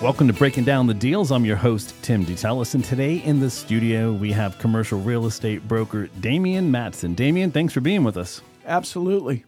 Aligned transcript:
Welcome 0.00 0.28
to 0.28 0.32
Breaking 0.32 0.62
Down 0.62 0.86
the 0.86 0.94
Deals. 0.94 1.32
I'm 1.32 1.44
your 1.44 1.56
host, 1.56 1.92
Tim 2.02 2.24
DeTellis, 2.24 2.74
and 2.76 2.84
today 2.84 3.16
in 3.16 3.40
the 3.40 3.50
studio 3.50 4.12
we 4.12 4.30
have 4.30 4.56
commercial 4.58 5.00
real 5.00 5.26
estate 5.26 5.66
broker 5.66 6.06
Damien 6.20 6.70
Madsen. 6.70 7.16
Damien, 7.16 7.50
thanks 7.50 7.74
for 7.74 7.80
being 7.80 8.04
with 8.04 8.16
us. 8.16 8.40
Absolutely. 8.64 9.44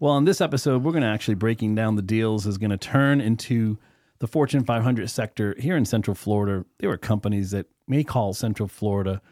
Well, 0.00 0.18
in 0.18 0.26
this 0.26 0.42
episode, 0.42 0.82
we're 0.82 0.92
going 0.92 1.02
to 1.02 1.08
actually 1.08 1.36
breaking 1.36 1.76
down 1.76 1.96
the 1.96 2.02
deals 2.02 2.46
is 2.46 2.58
going 2.58 2.72
to 2.72 2.76
turn 2.76 3.22
into 3.22 3.78
the 4.18 4.26
Fortune 4.26 4.64
500 4.64 5.08
sector 5.08 5.56
here 5.58 5.78
in 5.78 5.86
Central 5.86 6.14
Florida. 6.14 6.66
There 6.76 6.90
are 6.90 6.98
companies 6.98 7.50
that 7.52 7.64
may 7.88 8.04
call 8.04 8.34
Central 8.34 8.68
Florida 8.68 9.22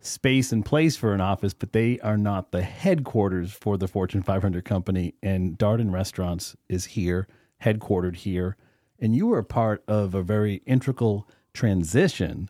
space 0.00 0.52
and 0.52 0.66
place 0.66 0.98
for 0.98 1.14
an 1.14 1.22
office, 1.22 1.54
but 1.54 1.72
they 1.72 1.98
are 2.00 2.18
not 2.18 2.52
the 2.52 2.60
headquarters 2.60 3.54
for 3.54 3.78
the 3.78 3.88
Fortune 3.88 4.22
500 4.22 4.66
company. 4.66 5.14
And 5.22 5.56
Darden 5.58 5.90
Restaurants 5.90 6.56
is 6.68 6.84
here, 6.84 7.26
headquartered 7.62 8.16
here 8.16 8.58
and 9.00 9.14
you 9.14 9.26
were 9.26 9.38
a 9.38 9.44
part 9.44 9.82
of 9.88 10.14
a 10.14 10.22
very 10.22 10.62
integral 10.66 11.28
transition 11.54 12.48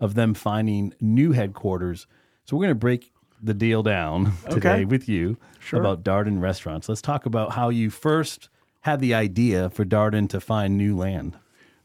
of 0.00 0.14
them 0.14 0.34
finding 0.34 0.94
new 1.00 1.32
headquarters. 1.32 2.06
So 2.44 2.56
we're 2.56 2.62
going 2.64 2.70
to 2.70 2.74
break 2.76 3.12
the 3.42 3.54
deal 3.54 3.82
down 3.82 4.32
today 4.50 4.70
Okay. 4.74 4.84
with 4.84 5.08
you 5.08 5.36
Sure. 5.60 5.80
about 5.80 6.02
Darden 6.04 6.40
Restaurants. 6.40 6.88
Let's 6.88 7.02
talk 7.02 7.26
about 7.26 7.52
how 7.52 7.68
you 7.68 7.90
first 7.90 8.48
had 8.82 9.00
the 9.00 9.12
idea 9.14 9.70
for 9.70 9.84
Darden 9.84 10.28
to 10.30 10.40
find 10.40 10.76
new 10.78 10.96
land. 10.96 11.36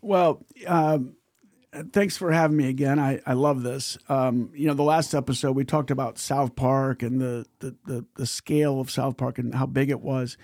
Well, 0.02 0.44
um, 0.68 1.16
thanks 1.92 2.16
for 2.18 2.32
having 2.32 2.56
me 2.58 2.70
again. 2.70 3.00
I, 3.00 3.20
I 3.26 3.34
love 3.34 3.64
this. 3.64 3.98
Um, 4.10 4.52
you 4.54 4.68
know, 4.68 4.74
the 4.74 4.84
last 4.84 5.14
episode 5.14 5.56
we 5.56 5.66
talked 5.66 5.92
about 5.92 6.18
South 6.20 6.56
Park 6.56 7.02
and 7.04 7.20
the, 7.20 7.46
the, 7.60 7.76
the, 7.86 8.06
the 8.16 8.26
scale 8.28 8.80
of 8.80 8.92
South 8.92 9.18
Park 9.18 9.38
and 9.40 9.56
how 9.56 9.66
big 9.66 9.90
it 9.90 10.02
was. 10.02 10.38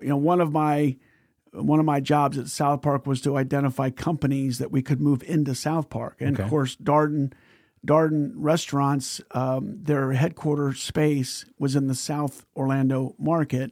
You 0.00 0.08
know, 0.08 0.16
one 0.16 0.40
of 0.40 0.52
my 0.52 0.96
one 1.52 1.80
of 1.80 1.86
my 1.86 2.00
jobs 2.00 2.38
at 2.38 2.48
South 2.48 2.82
Park 2.82 3.06
was 3.06 3.20
to 3.22 3.36
identify 3.36 3.90
companies 3.90 4.58
that 4.58 4.70
we 4.70 4.82
could 4.82 5.00
move 5.00 5.22
into 5.22 5.54
South 5.54 5.90
Park, 5.90 6.16
and 6.20 6.38
of 6.38 6.48
course, 6.48 6.76
Darden. 6.76 7.32
Darden 7.86 8.32
Restaurants, 8.34 9.20
um, 9.30 9.84
their 9.84 10.10
headquarters 10.12 10.82
space 10.82 11.44
was 11.60 11.76
in 11.76 11.86
the 11.86 11.94
South 11.94 12.44
Orlando 12.56 13.14
market. 13.20 13.70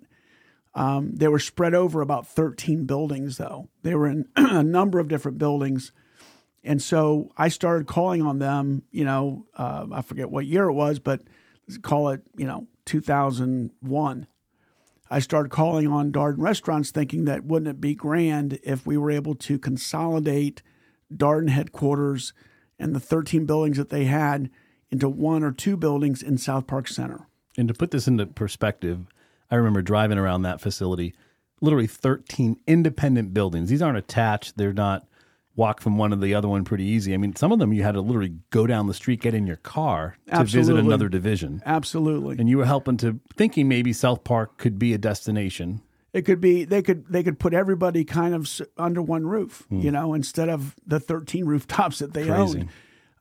Um, 0.76 1.16
they 1.16 1.26
were 1.26 1.40
spread 1.40 1.74
over 1.74 2.02
about 2.02 2.26
13 2.26 2.84
buildings, 2.84 3.36
though. 3.36 3.68
They 3.82 3.96
were 3.96 4.06
in 4.06 4.28
a 4.36 4.62
number 4.62 5.00
of 5.00 5.08
different 5.08 5.38
buildings. 5.38 5.90
And 6.62 6.82
so 6.82 7.30
I 7.36 7.48
started 7.48 7.86
calling 7.86 8.22
on 8.22 8.38
them, 8.38 8.82
you 8.90 9.04
know, 9.04 9.46
uh, 9.56 9.86
I 9.90 10.02
forget 10.02 10.30
what 10.30 10.46
year 10.46 10.68
it 10.68 10.74
was, 10.74 10.98
but 10.98 11.22
call 11.80 12.10
it, 12.10 12.22
you 12.36 12.46
know, 12.46 12.66
2001. 12.84 14.26
I 15.10 15.20
started 15.20 15.50
calling 15.50 15.86
on 15.86 16.12
Darden 16.12 16.38
restaurants 16.38 16.90
thinking 16.90 17.24
that 17.26 17.44
wouldn't 17.44 17.70
it 17.70 17.80
be 17.80 17.94
grand 17.94 18.58
if 18.62 18.86
we 18.86 18.96
were 18.96 19.10
able 19.10 19.34
to 19.36 19.58
consolidate 19.58 20.62
Darden 21.14 21.48
headquarters 21.48 22.32
and 22.78 22.94
the 22.94 23.00
13 23.00 23.46
buildings 23.46 23.76
that 23.76 23.90
they 23.90 24.04
had 24.04 24.50
into 24.90 25.08
one 25.08 25.42
or 25.42 25.52
two 25.52 25.76
buildings 25.76 26.22
in 26.22 26.38
South 26.38 26.66
Park 26.66 26.88
Center. 26.88 27.28
And 27.56 27.68
to 27.68 27.74
put 27.74 27.90
this 27.90 28.08
into 28.08 28.26
perspective, 28.26 29.06
I 29.50 29.56
remember 29.56 29.82
driving 29.82 30.18
around 30.18 30.42
that 30.42 30.60
facility, 30.60 31.14
literally 31.60 31.86
13 31.86 32.58
independent 32.66 33.32
buildings. 33.32 33.70
These 33.70 33.82
aren't 33.82 33.98
attached, 33.98 34.56
they're 34.56 34.72
not 34.72 35.06
walk 35.56 35.80
from 35.80 35.96
one 35.98 36.10
to 36.10 36.16
the 36.16 36.34
other 36.34 36.48
one 36.48 36.64
pretty 36.64 36.84
easy. 36.84 37.14
I 37.14 37.16
mean, 37.16 37.34
some 37.34 37.50
of 37.50 37.58
them 37.58 37.72
you 37.72 37.82
had 37.82 37.92
to 37.92 38.00
literally 38.00 38.34
go 38.50 38.66
down 38.66 38.86
the 38.86 38.94
street, 38.94 39.20
get 39.20 39.34
in 39.34 39.46
your 39.46 39.56
car 39.56 40.16
to 40.32 40.44
visit 40.44 40.76
another 40.76 41.08
division. 41.08 41.62
Absolutely. 41.64 42.36
And 42.38 42.48
you 42.48 42.58
were 42.58 42.66
helping 42.66 42.96
to 42.98 43.18
thinking 43.34 43.68
maybe 43.68 43.92
South 43.92 44.22
Park 44.22 44.58
could 44.58 44.78
be 44.78 44.92
a 44.94 44.98
destination. 44.98 45.80
It 46.12 46.22
could 46.22 46.40
be 46.40 46.64
they 46.64 46.82
could 46.82 47.06
they 47.08 47.22
could 47.22 47.38
put 47.38 47.52
everybody 47.52 48.04
kind 48.04 48.34
of 48.34 48.48
under 48.78 49.02
one 49.02 49.26
roof, 49.26 49.66
you 49.70 49.90
know, 49.90 50.14
instead 50.14 50.48
of 50.48 50.74
the 50.86 51.00
13 51.00 51.44
rooftops 51.44 51.98
that 51.98 52.14
they 52.14 52.26
Crazy. 52.26 52.60
own. 52.60 52.68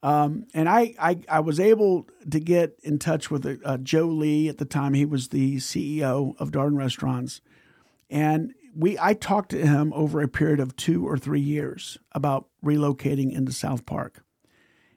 Um, 0.04 0.46
and 0.54 0.70
I, 0.70 0.94
I 1.00 1.20
I 1.28 1.40
was 1.40 1.60
able 1.60 2.08
to 2.30 2.40
get 2.40 2.78
in 2.84 3.00
touch 3.00 3.32
with 3.32 3.60
uh, 3.66 3.78
Joe 3.80 4.06
Lee 4.06 4.48
at 4.50 4.60
the 4.60 4.66
time. 4.66 4.94
He 4.94 5.04
was 5.04 5.30
the 5.30 5.58
CEO 5.58 6.40
of 6.40 6.52
Darden 6.52 6.78
Restaurants, 6.78 7.42
and 8.10 8.54
we 8.76 9.00
I 9.00 9.14
talked 9.14 9.52
to 9.52 9.66
him 9.66 9.94
over 9.94 10.22
a 10.22 10.28
period 10.28 10.60
of 10.60 10.76
two 10.76 11.08
or 11.08 11.18
three 11.18 11.40
years 11.40 11.98
about 12.12 12.48
relocating 12.64 13.32
into 13.32 13.52
South 13.52 13.86
Park. 13.86 14.24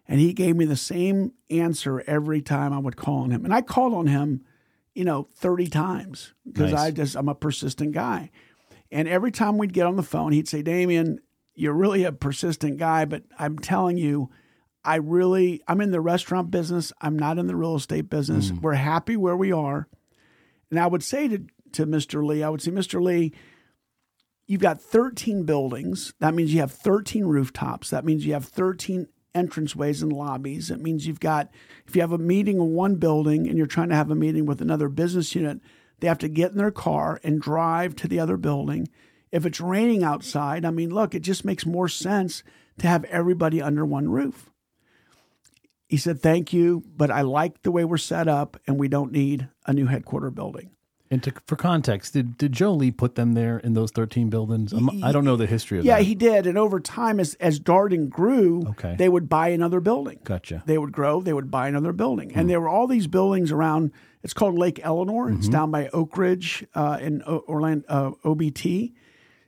And 0.06 0.20
he 0.20 0.32
gave 0.32 0.56
me 0.56 0.64
the 0.64 0.76
same 0.76 1.32
answer 1.50 2.02
every 2.06 2.40
time 2.40 2.72
I 2.72 2.78
would 2.78 2.96
call 2.96 3.24
on 3.24 3.30
him. 3.30 3.44
And 3.44 3.52
I 3.52 3.60
called 3.60 3.92
on 3.92 4.06
him, 4.06 4.42
you 4.94 5.04
know, 5.04 5.28
30 5.36 5.68
times 5.68 6.32
because 6.46 6.72
Nice. 6.72 6.80
I 6.80 6.90
just, 6.90 7.14
I'm 7.14 7.28
a 7.28 7.34
persistent 7.34 7.92
guy. 7.92 8.30
And 8.90 9.06
every 9.06 9.30
time 9.30 9.58
we'd 9.58 9.74
get 9.74 9.86
on 9.86 9.96
the 9.96 10.02
phone, 10.02 10.32
he'd 10.32 10.48
say, 10.48 10.62
Damien, 10.62 11.20
you're 11.54 11.74
really 11.74 12.04
a 12.04 12.12
persistent 12.12 12.78
guy, 12.78 13.04
but 13.04 13.24
I'm 13.38 13.58
telling 13.58 13.98
you, 13.98 14.30
I 14.82 14.96
really, 14.96 15.60
I'm 15.68 15.82
in 15.82 15.90
the 15.90 16.00
restaurant 16.00 16.50
business. 16.50 16.90
I'm 17.02 17.18
not 17.18 17.36
in 17.36 17.46
the 17.46 17.56
real 17.56 17.76
estate 17.76 18.08
business. 18.08 18.50
Mm. 18.50 18.62
We're 18.62 18.74
happy 18.74 19.16
where 19.18 19.36
we 19.36 19.52
are. 19.52 19.88
And 20.70 20.80
I 20.80 20.86
would 20.86 21.02
say 21.02 21.28
to, 21.28 21.42
to 21.72 21.86
Mr. 21.86 22.24
Lee, 22.24 22.42
I 22.42 22.48
would 22.48 22.62
say, 22.62 22.70
Mr. 22.70 23.02
Lee, 23.02 23.34
you've 24.48 24.60
got 24.60 24.80
13 24.82 25.44
buildings. 25.44 26.12
That 26.18 26.34
means 26.34 26.52
you 26.52 26.60
have 26.60 26.72
13 26.72 27.24
rooftops. 27.24 27.90
That 27.90 28.04
means 28.04 28.26
you 28.26 28.32
have 28.32 28.46
13 28.46 29.06
entranceways 29.34 30.02
and 30.02 30.12
lobbies. 30.12 30.70
It 30.70 30.80
means 30.80 31.06
you've 31.06 31.20
got, 31.20 31.50
if 31.86 31.94
you 31.94 32.00
have 32.00 32.12
a 32.12 32.18
meeting 32.18 32.56
in 32.56 32.72
one 32.72 32.96
building 32.96 33.46
and 33.46 33.56
you're 33.56 33.66
trying 33.66 33.90
to 33.90 33.94
have 33.94 34.10
a 34.10 34.16
meeting 34.16 34.46
with 34.46 34.60
another 34.60 34.88
business 34.88 35.34
unit, 35.34 35.60
they 36.00 36.08
have 36.08 36.18
to 36.18 36.28
get 36.28 36.52
in 36.52 36.56
their 36.56 36.70
car 36.70 37.20
and 37.22 37.40
drive 37.40 37.94
to 37.96 38.08
the 38.08 38.18
other 38.18 38.36
building. 38.36 38.88
If 39.30 39.44
it's 39.44 39.60
raining 39.60 40.02
outside, 40.02 40.64
I 40.64 40.70
mean, 40.70 40.90
look, 40.90 41.14
it 41.14 41.20
just 41.20 41.44
makes 41.44 41.66
more 41.66 41.88
sense 41.88 42.42
to 42.78 42.86
have 42.86 43.04
everybody 43.04 43.60
under 43.60 43.84
one 43.84 44.08
roof. 44.08 44.50
He 45.88 45.98
said, 45.98 46.20
Thank 46.20 46.52
you, 46.52 46.82
but 46.96 47.10
I 47.10 47.22
like 47.22 47.62
the 47.62 47.70
way 47.70 47.84
we're 47.84 47.96
set 47.98 48.28
up 48.28 48.58
and 48.66 48.78
we 48.78 48.88
don't 48.88 49.12
need 49.12 49.48
a 49.66 49.72
new 49.72 49.86
headquarter 49.86 50.30
building. 50.30 50.70
And 51.10 51.22
to, 51.22 51.32
for 51.46 51.56
context, 51.56 52.12
did, 52.12 52.36
did 52.36 52.52
Joe 52.52 52.74
Lee 52.74 52.90
put 52.90 53.14
them 53.14 53.32
there 53.32 53.58
in 53.58 53.72
those 53.72 53.90
13 53.90 54.28
buildings? 54.28 54.72
I'm, 54.72 55.02
I 55.02 55.10
don't 55.10 55.24
know 55.24 55.36
the 55.36 55.46
history 55.46 55.78
of 55.78 55.84
that. 55.84 55.88
Yeah, 55.88 55.96
that. 55.98 56.04
he 56.04 56.14
did. 56.14 56.46
And 56.46 56.58
over 56.58 56.80
time, 56.80 57.18
as, 57.18 57.34
as 57.34 57.58
Darden 57.58 58.10
grew, 58.10 58.62
Okay. 58.70 58.94
they 58.98 59.08
would 59.08 59.28
buy 59.28 59.48
another 59.48 59.80
building. 59.80 60.18
Gotcha. 60.24 60.62
They 60.66 60.76
would 60.76 60.92
grow, 60.92 61.22
they 61.22 61.32
would 61.32 61.50
buy 61.50 61.68
another 61.68 61.92
building. 61.92 62.30
Hmm. 62.30 62.40
And 62.40 62.50
there 62.50 62.60
were 62.60 62.68
all 62.68 62.86
these 62.86 63.06
buildings 63.06 63.50
around, 63.50 63.90
it's 64.22 64.34
called 64.34 64.58
Lake 64.58 64.80
Ellenor. 64.84 65.28
Mm-hmm. 65.28 65.38
It's 65.38 65.48
down 65.48 65.70
by 65.70 65.88
Oak 65.94 66.18
Ridge 66.18 66.66
uh, 66.74 66.98
in 67.00 67.22
o- 67.26 67.44
Orlando, 67.48 67.86
uh, 67.88 68.10
OBT. 68.28 68.92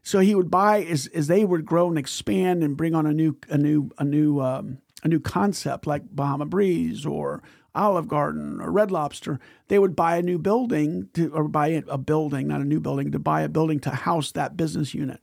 So 0.03 0.21
he 0.21 0.35
would 0.35 0.51
buy 0.51 0.83
as, 0.85 1.09
as 1.09 1.27
they 1.27 1.45
would 1.45 1.67
grow 1.67 1.89
and 1.89 1.99
expand 1.99 2.65
and 2.65 2.75
bring 2.75 2.95
on 2.95 3.05
a 3.07 3.13
new 3.13 3.37
a 3.51 3.59
new 3.59 3.91
a 3.99 4.05
new 4.05 4.41
um, 4.41 4.79
a 5.03 5.09
new 5.09 5.21
concept 5.21 5.87
like 5.87 6.03
Bahama 6.11 6.47
Breeze 6.47 7.05
or 7.05 7.43
Olive 7.75 8.09
Garden 8.09 8.61
or 8.61 8.71
Red 8.71 8.91
Lobster. 8.91 9.39
They 9.69 9.79
would 9.79 9.95
buy 9.97 10.17
a 10.17 10.23
new 10.23 10.39
building 10.39 11.09
to 11.15 11.33
or 11.33 11.49
buy 11.49 11.83
a 11.89 11.99
building, 11.99 12.49
not 12.49 12.61
a 12.61 12.65
new 12.65 12.81
building, 12.81 13.13
to 13.13 13.19
buy 13.19 13.43
a 13.43 13.49
building 13.49 13.81
to 13.81 13.91
house 13.91 14.33
that 14.33 14.57
business 14.57 14.95
unit. 14.95 15.21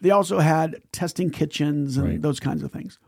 They 0.00 0.10
also 0.10 0.40
had 0.40 0.76
testing 0.92 1.30
kitchens 1.30 1.96
and 1.96 2.06
Right. 2.08 2.22
those 2.22 2.38
kinds 2.40 2.62
of 2.62 2.70
things. 2.70 2.98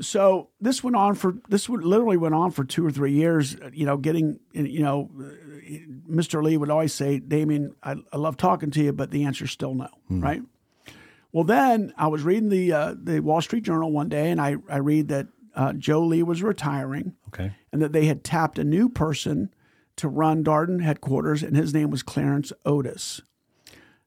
So 0.00 0.50
this 0.60 0.84
went 0.84 0.94
on 0.94 1.14
for 1.14 1.36
this 1.48 1.68
literally 1.70 2.18
went 2.18 2.34
on 2.34 2.50
for 2.50 2.64
two 2.64 2.84
or 2.86 2.90
three 2.90 3.12
years. 3.12 3.56
You 3.72 3.86
know, 3.86 3.96
getting 3.96 4.38
you 4.52 4.82
know, 4.82 5.10
Mr. 6.08 6.42
Lee 6.42 6.56
would 6.58 6.70
always 6.70 6.92
say, 6.92 7.18
"Damien, 7.18 7.74
I, 7.82 7.96
I 8.12 8.18
love 8.18 8.36
talking 8.36 8.70
to 8.72 8.82
you, 8.82 8.92
but 8.92 9.10
the 9.10 9.24
answer's 9.24 9.50
still 9.52 9.74
no." 9.74 9.88
Right. 10.10 10.42
Well, 11.32 11.44
then 11.44 11.92
I 11.96 12.08
was 12.08 12.22
reading 12.22 12.50
the 12.50 12.72
uh, 12.72 12.94
the 13.02 13.20
Wall 13.20 13.40
Street 13.40 13.64
Journal 13.64 13.90
one 13.90 14.08
day, 14.10 14.30
and 14.30 14.40
I 14.40 14.56
I 14.68 14.76
read 14.78 15.08
that 15.08 15.28
uh, 15.56 15.72
Joe 15.72 16.04
Lee 16.04 16.22
was 16.22 16.42
retiring, 16.42 17.14
Okay. 17.28 17.52
and 17.72 17.82
that 17.82 17.92
they 17.92 18.04
had 18.06 18.22
tapped 18.22 18.58
a 18.58 18.64
new 18.64 18.88
person 18.88 19.52
to 19.96 20.08
run 20.08 20.44
Darden 20.44 20.82
headquarters, 20.82 21.42
and 21.42 21.56
his 21.56 21.72
name 21.72 21.90
was 21.90 22.02
Clarence 22.02 22.52
Otis. 22.64 23.22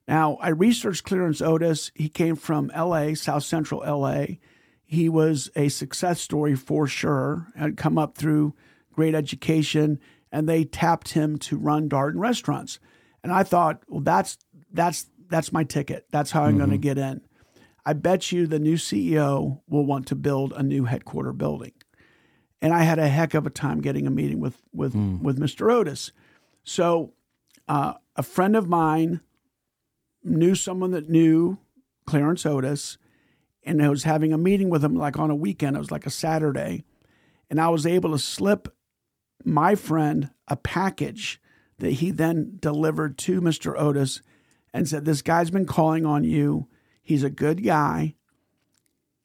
Now, 0.07 0.37
I 0.41 0.49
researched 0.49 1.03
Clarence 1.03 1.41
Otis. 1.41 1.91
He 1.95 2.09
came 2.09 2.35
from 2.35 2.71
LA, 2.75 3.13
South 3.15 3.43
Central 3.43 3.81
LA. 3.81 4.25
He 4.85 5.07
was 5.09 5.49
a 5.55 5.69
success 5.69 6.21
story 6.21 6.55
for 6.55 6.87
sure, 6.87 7.47
had 7.55 7.77
come 7.77 7.97
up 7.97 8.15
through 8.17 8.55
great 8.91 9.13
education, 9.15 9.99
and 10.31 10.47
they 10.47 10.63
tapped 10.63 11.09
him 11.13 11.37
to 11.39 11.57
run 11.57 11.89
Darden 11.89 12.19
restaurants. 12.19 12.79
And 13.23 13.31
I 13.31 13.43
thought, 13.43 13.83
well, 13.87 14.01
that's 14.01 14.37
that's 14.71 15.07
that's 15.29 15.51
my 15.51 15.63
ticket. 15.63 16.05
That's 16.11 16.31
how 16.31 16.43
I'm 16.45 16.57
going 16.57 16.71
to 16.71 16.77
get 16.77 16.97
in. 16.97 17.21
I 17.89 17.93
bet 17.93 18.31
you 18.31 18.45
the 18.45 18.59
new 18.59 18.75
CEO 18.75 19.61
will 19.67 19.83
want 19.83 20.05
to 20.09 20.15
build 20.15 20.53
a 20.53 20.61
new 20.61 20.85
headquarter 20.85 21.33
building. 21.33 21.71
And 22.61 22.71
I 22.71 22.83
had 22.83 22.99
a 22.99 23.07
heck 23.07 23.33
of 23.33 23.47
a 23.47 23.49
time 23.49 23.81
getting 23.81 24.05
a 24.05 24.11
meeting 24.11 24.39
with 24.39 24.61
with 24.71 24.93
with 25.23 25.39
Mr. 25.39 25.73
Otis. 25.73 26.11
So 26.63 27.13
uh, 27.67 27.95
a 28.15 28.21
friend 28.21 28.55
of 28.55 28.69
mine 28.69 29.21
knew 30.23 30.53
someone 30.53 30.91
that 30.91 31.09
knew 31.09 31.57
Clarence 32.05 32.45
Otis, 32.45 32.99
and 33.63 33.81
I 33.81 33.89
was 33.89 34.03
having 34.03 34.33
a 34.33 34.37
meeting 34.37 34.69
with 34.69 34.83
him 34.83 34.95
like 34.95 35.17
on 35.17 35.31
a 35.31 35.35
weekend. 35.35 35.75
It 35.75 35.79
was 35.79 35.89
like 35.89 36.05
a 36.05 36.11
Saturday, 36.11 36.83
and 37.49 37.59
I 37.59 37.69
was 37.69 37.87
able 37.87 38.11
to 38.11 38.19
slip 38.19 38.67
my 39.43 39.73
friend 39.73 40.29
a 40.47 40.57
package 40.57 41.41
that 41.79 41.93
he 41.93 42.11
then 42.11 42.57
delivered 42.59 43.17
to 43.17 43.41
Mr. 43.41 43.73
Otis 43.75 44.21
and 44.75 44.87
said, 44.87 45.05
This 45.05 45.23
guy's 45.23 45.49
been 45.49 45.65
calling 45.65 46.05
on 46.05 46.23
you. 46.23 46.67
He's 47.09 47.23
a 47.23 47.29
good 47.31 47.63
guy. 47.63 48.13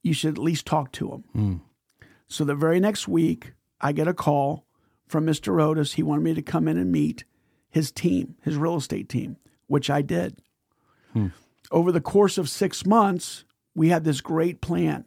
you 0.03 0.15
should 0.15 0.33
at 0.39 0.43
least 0.43 0.65
talk 0.65 0.91
to 0.93 1.11
him. 1.11 1.25
Hmm. 1.35 1.55
So 2.29 2.45
the 2.45 2.55
very 2.55 2.81
next 2.81 3.07
week, 3.07 3.53
I 3.79 3.93
get 3.93 4.09
a 4.09 4.15
call 4.15 4.65
from 5.07 5.27
Mr. 5.27 5.63
Otis. 5.63 5.93
He 5.95 6.03
wanted 6.03 6.23
me 6.23 6.33
to 6.33 6.41
come 6.41 6.67
in 6.67 6.79
and 6.79 6.91
meet 6.91 7.25
his 7.69 7.93
team, 7.93 8.37
his 8.43 8.57
real 8.57 8.77
estate 8.77 9.11
team, 9.11 9.37
which 9.67 9.91
I 9.91 10.01
did. 10.01 10.39
Hmm. 11.13 11.29
Over 11.71 11.93
the 11.93 12.01
course 12.01 12.39
of 12.39 12.49
six 12.49 12.87
months, 12.87 13.45
we 13.75 13.91
had 13.91 14.05
this 14.05 14.23
great 14.23 14.63
plan. 14.63 15.05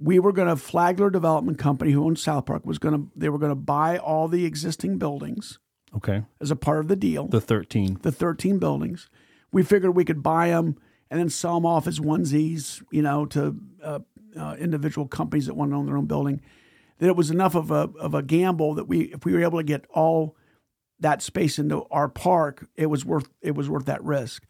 We 0.00 0.20
were 0.20 0.32
going 0.32 0.48
to 0.48 0.54
Flagler 0.56 1.10
Development 1.10 1.58
Company, 1.58 1.90
who 1.90 2.04
owns 2.04 2.22
South 2.22 2.46
Park, 2.46 2.64
was 2.64 2.78
going 2.78 2.94
to 2.94 3.10
they 3.16 3.28
were 3.28 3.38
going 3.38 3.50
to 3.50 3.56
buy 3.56 3.98
all 3.98 4.28
the 4.28 4.44
existing 4.44 4.98
buildings 4.98 5.58
Okay. 5.96 6.22
as 6.40 6.52
a 6.52 6.56
part 6.56 6.78
of 6.78 6.86
the 6.86 6.94
deal 6.96 7.26
The 7.26 7.40
13. 7.40 7.98
the 8.02 8.12
13 8.12 8.58
buildings. 8.60 9.08
We 9.50 9.64
figured 9.64 9.96
we 9.96 10.04
could 10.04 10.22
buy 10.22 10.50
them 10.50 10.76
and 11.10 11.20
then 11.20 11.28
sell 11.28 11.54
them 11.54 11.66
off 11.66 11.86
as 11.86 12.00
onesies, 12.00 12.82
you 12.90 13.02
know, 13.02 13.26
to 13.26 13.56
uh, 13.82 13.98
uh, 14.38 14.56
individual 14.58 15.06
companies 15.06 15.46
that 15.46 15.54
want 15.54 15.70
to 15.70 15.76
own 15.76 15.86
their 15.86 15.96
own 15.96 16.06
building. 16.06 16.40
That 16.98 17.08
it 17.08 17.16
was 17.16 17.30
enough 17.30 17.54
of 17.54 17.70
a 17.70 17.90
of 17.98 18.14
a 18.14 18.22
gamble 18.22 18.74
that 18.74 18.88
we, 18.88 19.12
if 19.12 19.24
we 19.24 19.32
were 19.32 19.42
able 19.42 19.58
to 19.58 19.64
get 19.64 19.86
all 19.90 20.36
that 21.00 21.22
space 21.22 21.58
into 21.58 21.84
our 21.90 22.08
park, 22.08 22.66
it 22.76 22.86
was 22.86 23.04
worth 23.04 23.28
it 23.40 23.54
was 23.54 23.68
worth 23.68 23.86
that 23.86 24.02
risk. 24.02 24.44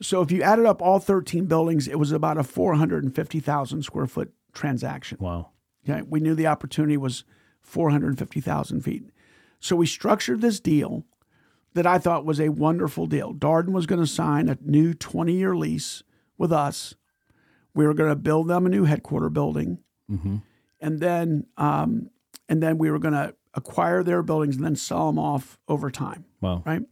So 0.00 0.22
if 0.22 0.30
you 0.30 0.42
added 0.42 0.64
up 0.66 0.80
all 0.80 0.98
13 0.98 1.46
buildings, 1.46 1.86
it 1.86 1.98
was 1.98 2.12
about 2.12 2.38
a 2.38 2.42
450,000 2.42 3.82
square 3.82 4.06
foot 4.06 4.32
transaction. 4.52 5.18
Wow. 5.20 5.50
Okay, 5.88 6.02
we 6.08 6.20
knew 6.20 6.34
the 6.34 6.46
opportunity 6.46 6.96
was 6.96 7.24
450,000 7.60 8.80
feet. 8.80 9.04
So 9.60 9.76
we 9.76 9.86
structured 9.86 10.40
this 10.40 10.60
deal 10.60 11.04
that 11.74 11.86
I 11.86 11.98
thought 11.98 12.24
was 12.24 12.40
a 12.40 12.50
wonderful 12.50 13.06
deal. 13.06 13.32
Darden 13.34 13.72
was 13.72 13.86
going 13.86 14.00
to 14.00 14.06
sign 14.06 14.48
a 14.48 14.58
new 14.60 14.94
20 14.94 15.32
year 15.32 15.56
lease 15.56 16.02
with 16.36 16.52
us. 16.52 16.94
We 17.74 17.86
were 17.86 17.94
going 17.94 18.10
to 18.10 18.16
build 18.16 18.48
them 18.48 18.66
a 18.66 18.68
new 18.68 18.84
headquarter 18.84 19.30
building, 19.30 19.78
and 20.80 21.00
then 21.00 21.46
um, 21.56 22.10
and 22.48 22.62
then 22.62 22.76
we 22.76 22.90
were 22.90 22.98
going 22.98 23.14
to 23.14 23.34
acquire 23.54 24.02
their 24.02 24.22
buildings 24.22 24.56
and 24.56 24.64
then 24.64 24.76
sell 24.76 25.06
them 25.06 25.18
off 25.18 25.58
over 25.68 25.90
time. 25.90 26.24
Wow. 26.40 26.62
Right. 26.66 26.82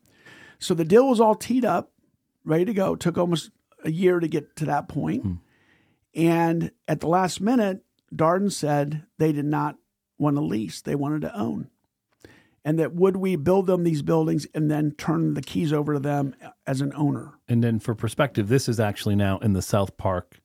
So 0.59 0.75
the 0.75 0.85
deal 0.85 1.09
was 1.09 1.21
all 1.21 1.35
teed 1.35 1.65
up, 1.65 1.93
ready 2.45 2.65
to 2.67 2.73
go. 2.73 2.95
It 2.95 3.01
took 3.01 3.19
almost 3.19 3.51
a 3.85 3.91
year 3.91 4.21
to 4.21 4.29
get 4.29 4.57
to 4.57 4.65
that 4.67 4.89
point. 4.89 5.25
And 6.15 6.71
at 6.89 7.01
the 7.01 7.07
last 7.09 7.41
minute, 7.41 7.85
Darden 8.15 8.51
said 8.53 9.05
they 9.19 9.33
did 9.33 9.45
not 9.45 9.77
want 10.19 10.37
to 10.37 10.43
lease, 10.43 10.81
they 10.83 10.95
wanted 10.95 11.23
to 11.23 11.39
own. 11.39 11.71
And 12.65 12.79
that 12.79 12.95
would 12.95 13.17
we 13.17 13.37
build 13.37 13.67
them 13.67 13.85
these 13.85 14.03
buildings 14.03 14.47
and 14.55 14.71
then 14.71 14.93
turn 14.93 15.35
the 15.35 15.41
keys 15.41 15.73
over 15.73 15.95
to 15.95 16.01
them 16.01 16.35
as 16.67 16.81
an 16.81 16.93
owner? 16.95 17.39
And 17.49 17.65
then 17.65 17.79
for 17.79 17.95
perspective, 17.95 18.49
this 18.49 18.69
is 18.69 18.79
actually 18.79 19.17
now 19.17 19.39
in 19.39 19.55
the 19.55 19.63
South 19.63 19.97
Park. 19.97 20.41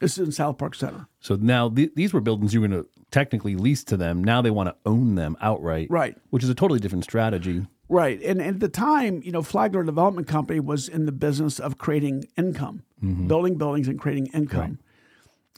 This 0.00 0.18
is 0.18 0.26
in 0.26 0.32
South 0.32 0.58
Park 0.58 0.74
Center. 0.74 1.08
So 1.20 1.36
now 1.36 1.68
th- 1.68 1.92
these 1.96 2.12
were 2.12 2.20
buildings 2.20 2.54
you 2.54 2.60
were 2.60 2.68
going 2.68 2.82
to 2.82 2.88
technically 3.10 3.56
lease 3.56 3.82
to 3.84 3.96
them. 3.96 4.22
Now 4.22 4.42
they 4.42 4.50
want 4.50 4.68
to 4.68 4.76
own 4.84 5.14
them 5.14 5.36
outright. 5.40 5.88
Right. 5.90 6.16
Which 6.30 6.44
is 6.44 6.50
a 6.50 6.54
totally 6.54 6.78
different 6.78 7.04
strategy. 7.04 7.66
Right. 7.88 8.20
And, 8.22 8.40
and 8.40 8.56
at 8.56 8.60
the 8.60 8.68
time, 8.68 9.22
you 9.24 9.32
know, 9.32 9.42
Flagler 9.42 9.84
Development 9.84 10.26
Company 10.26 10.60
was 10.60 10.88
in 10.88 11.06
the 11.06 11.12
business 11.12 11.58
of 11.58 11.78
creating 11.78 12.26
income, 12.36 12.84
mm-hmm. 13.02 13.26
building 13.26 13.58
buildings 13.58 13.88
and 13.88 13.98
creating 13.98 14.26
income. 14.26 14.78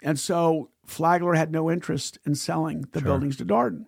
And 0.02 0.18
so 0.18 0.70
Flagler 0.86 1.34
had 1.34 1.50
no 1.50 1.70
interest 1.70 2.18
in 2.24 2.34
selling 2.34 2.86
the 2.92 3.00
buildings 3.00 3.36
to 3.38 3.44
Darden. 3.44 3.86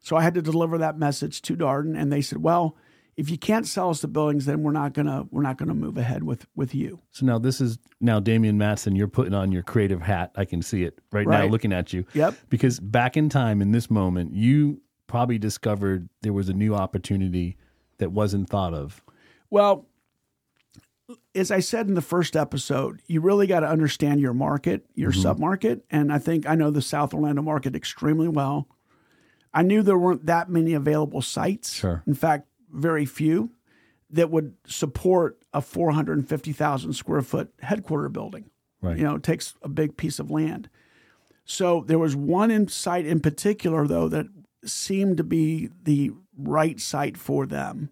So 0.00 0.16
I 0.16 0.22
had 0.22 0.34
to 0.34 0.42
deliver 0.42 0.78
that 0.78 0.98
message 0.98 1.42
to 1.42 1.56
Darden 1.56 1.98
and 1.98 2.12
they 2.12 2.20
said, 2.20 2.38
"Well, 2.38 2.76
if 3.16 3.30
you 3.30 3.38
can't 3.38 3.66
sell 3.66 3.90
us 3.90 4.00
the 4.00 4.08
buildings, 4.08 4.46
then 4.46 4.62
we're 4.62 4.72
not 4.72 4.94
going 4.94 5.06
to 5.06 5.26
we're 5.30 5.42
not 5.42 5.58
going 5.58 5.68
to 5.68 5.74
move 5.74 5.98
ahead 5.98 6.24
with 6.24 6.46
with 6.54 6.74
you." 6.74 7.00
So 7.10 7.26
now 7.26 7.38
this 7.38 7.60
is 7.60 7.78
now 8.00 8.18
Damien 8.18 8.58
Madsen. 8.58 8.96
You're 8.96 9.08
putting 9.08 9.34
on 9.34 9.52
your 9.52 9.62
creative 9.62 10.02
hat. 10.02 10.32
I 10.36 10.44
can 10.44 10.62
see 10.62 10.84
it 10.84 10.98
right, 11.12 11.26
now 11.26 11.44
looking 11.44 11.72
at 11.72 11.92
you. 11.92 12.04
Yep. 12.14 12.34
Because 12.48 12.80
back 12.80 13.16
in 13.16 13.28
time, 13.28 13.60
in 13.60 13.72
this 13.72 13.90
moment, 13.90 14.34
you 14.34 14.80
probably 15.06 15.38
discovered 15.38 16.08
there 16.22 16.32
was 16.32 16.48
a 16.48 16.54
new 16.54 16.74
opportunity 16.74 17.56
that 17.98 18.12
wasn't 18.12 18.48
thought 18.48 18.72
of. 18.72 19.04
Well, 19.50 19.86
as 21.34 21.50
I 21.50 21.60
said 21.60 21.88
in 21.88 21.94
the 21.94 22.02
first 22.02 22.36
episode, 22.36 23.00
you 23.06 23.20
really 23.20 23.46
got 23.46 23.60
to 23.60 23.68
understand 23.68 24.20
your 24.20 24.34
market, 24.34 24.86
your 24.94 25.12
mm-hmm. 25.12 25.42
submarket. 25.42 25.82
And 25.90 26.12
I 26.12 26.18
think 26.18 26.48
I 26.48 26.54
know 26.54 26.70
the 26.70 26.82
South 26.82 27.12
Orlando 27.14 27.42
market 27.42 27.74
extremely 27.74 28.28
well. 28.28 28.68
I 29.52 29.62
knew 29.62 29.82
there 29.82 29.98
weren't 29.98 30.26
that 30.26 30.48
many 30.48 30.74
available 30.74 31.22
sites. 31.22 31.74
Sure. 31.74 32.02
In 32.06 32.14
fact, 32.14 32.46
very 32.70 33.04
few 33.04 33.50
that 34.10 34.30
would 34.30 34.54
support 34.66 35.42
a 35.52 35.60
450,000 35.60 36.92
square 36.92 37.22
foot 37.22 37.52
headquarter 37.60 38.08
building. 38.08 38.50
Right. 38.80 38.96
You 38.96 39.04
know, 39.04 39.16
it 39.16 39.22
takes 39.22 39.54
a 39.62 39.68
big 39.68 39.96
piece 39.96 40.18
of 40.18 40.30
land. 40.30 40.68
So 41.44 41.84
there 41.86 41.98
was 41.98 42.14
one 42.14 42.50
in 42.50 42.68
site 42.68 43.06
in 43.06 43.20
particular, 43.20 43.86
though, 43.86 44.08
that 44.08 44.26
seemed 44.64 45.16
to 45.16 45.24
be 45.24 45.70
the 45.82 46.12
right 46.36 46.80
site 46.80 47.16
for 47.16 47.46
them. 47.46 47.90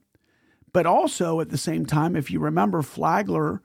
But 0.73 0.87
also 0.87 1.41
at 1.41 1.51
the 1.51 1.59
same 1.59 1.87
time, 1.87 2.15
if 2.15 2.31
you 2.31 2.41
remember, 2.41 2.83
Flagler 2.83 3.63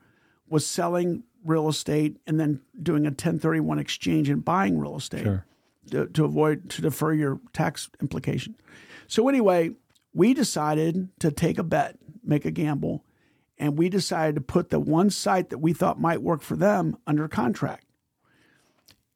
was 0.48 0.66
selling 0.66 1.24
real 1.44 1.68
estate 1.68 2.16
and 2.26 2.40
then 2.40 2.60
doing 2.82 3.04
a 3.04 3.10
1031 3.10 3.78
exchange 3.78 4.28
and 4.28 4.44
buying 4.44 4.78
real 4.78 4.96
estate 4.96 5.22
Sure. 5.22 5.44
To, 5.90 6.06
to 6.06 6.24
avoid 6.24 6.70
to 6.70 6.82
defer 6.82 7.12
your 7.12 7.40
tax 7.52 7.90
implication. 8.00 8.56
So 9.06 9.28
anyway, 9.28 9.72
we 10.12 10.34
decided 10.34 11.08
to 11.20 11.30
take 11.30 11.58
a 11.58 11.62
bet, 11.62 11.98
make 12.22 12.44
a 12.44 12.50
gamble, 12.50 13.04
and 13.58 13.78
we 13.78 13.88
decided 13.88 14.34
to 14.36 14.40
put 14.40 14.70
the 14.70 14.80
one 14.80 15.10
site 15.10 15.50
that 15.50 15.58
we 15.58 15.72
thought 15.72 16.00
might 16.00 16.22
work 16.22 16.42
for 16.42 16.56
them 16.56 16.96
under 17.06 17.28
contract. 17.28 17.84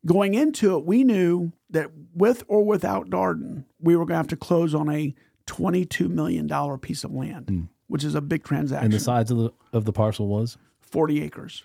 Going 0.06 0.35
into 0.35 0.76
it, 0.76 0.85
we 0.85 1.05
knew 1.05 1.53
that 1.70 1.91
with 2.15 2.44
or 2.47 2.65
without 2.65 3.11
Darden, 3.11 3.65
we 3.81 3.97
were 3.97 4.05
going 4.05 4.15
to 4.15 4.19
have 4.19 4.29
to 4.29 4.37
close 4.37 4.75
on 4.75 4.88
a 4.88 5.15
$22 5.47 6.09
million 6.09 6.49
piece 6.79 7.05
of 7.05 7.12
land, 7.12 7.49
hmm. 7.49 7.62
which 7.88 8.05
is 8.05 8.15
a 8.15 8.20
big 8.20 8.44
transaction. 8.44 8.87
And 8.87 8.93
the 8.93 9.00
size 9.00 9.31
of 9.31 9.38
the 9.38 9.50
of 9.73 9.85
the 9.85 9.93
parcel 9.93 10.29
was 10.29 10.56
40 10.81 11.23
acres. 11.23 11.65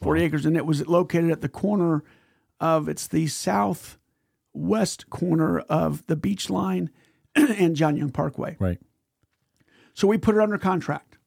40 0.00 0.22
acres. 0.22 0.46
And 0.46 0.56
it 0.56 0.66
was 0.66 0.86
located 0.86 1.30
at 1.30 1.40
the 1.40 1.48
corner 1.48 2.04
of, 2.60 2.88
it's 2.88 3.08
the 3.08 3.26
southwest 4.54 5.10
corner 5.10 5.60
of 5.60 6.06
the 6.06 6.16
beach 6.16 6.50
line 6.50 6.90
and 7.34 7.76
John 7.76 7.96
Young 7.96 8.10
Parkway. 8.10 8.56
right. 8.58 8.78
So 9.94 10.08
we 10.08 10.16
put 10.16 10.34
it 10.34 10.40
under 10.40 10.56
contract. 10.56 11.18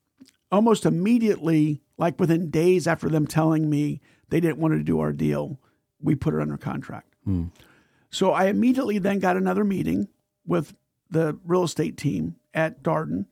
Almost 0.52 0.86
immediately, 0.88 1.84
like 1.98 2.20
within 2.20 2.50
days 2.50 2.88
after 2.88 3.10
them 3.10 3.28
telling 3.28 3.70
me 3.70 4.02
they 4.30 4.40
didn't 4.40 4.58
want 4.58 4.74
to 4.74 4.82
do 4.84 5.00
our 5.00 5.14
deal, 5.14 5.60
we 6.02 6.16
put 6.16 6.34
it 6.34 6.42
under 6.42 6.58
contract. 6.58 7.14
So 8.10 8.32
I 8.32 8.46
immediately 8.46 8.98
then 8.98 9.20
got 9.20 9.38
another 9.38 9.64
meeting 9.64 10.08
with 10.48 10.74
the 11.12 11.38
real 11.46 11.64
estate 11.64 11.96
team 11.96 12.38
at 12.54 12.82
Darden 12.82 13.26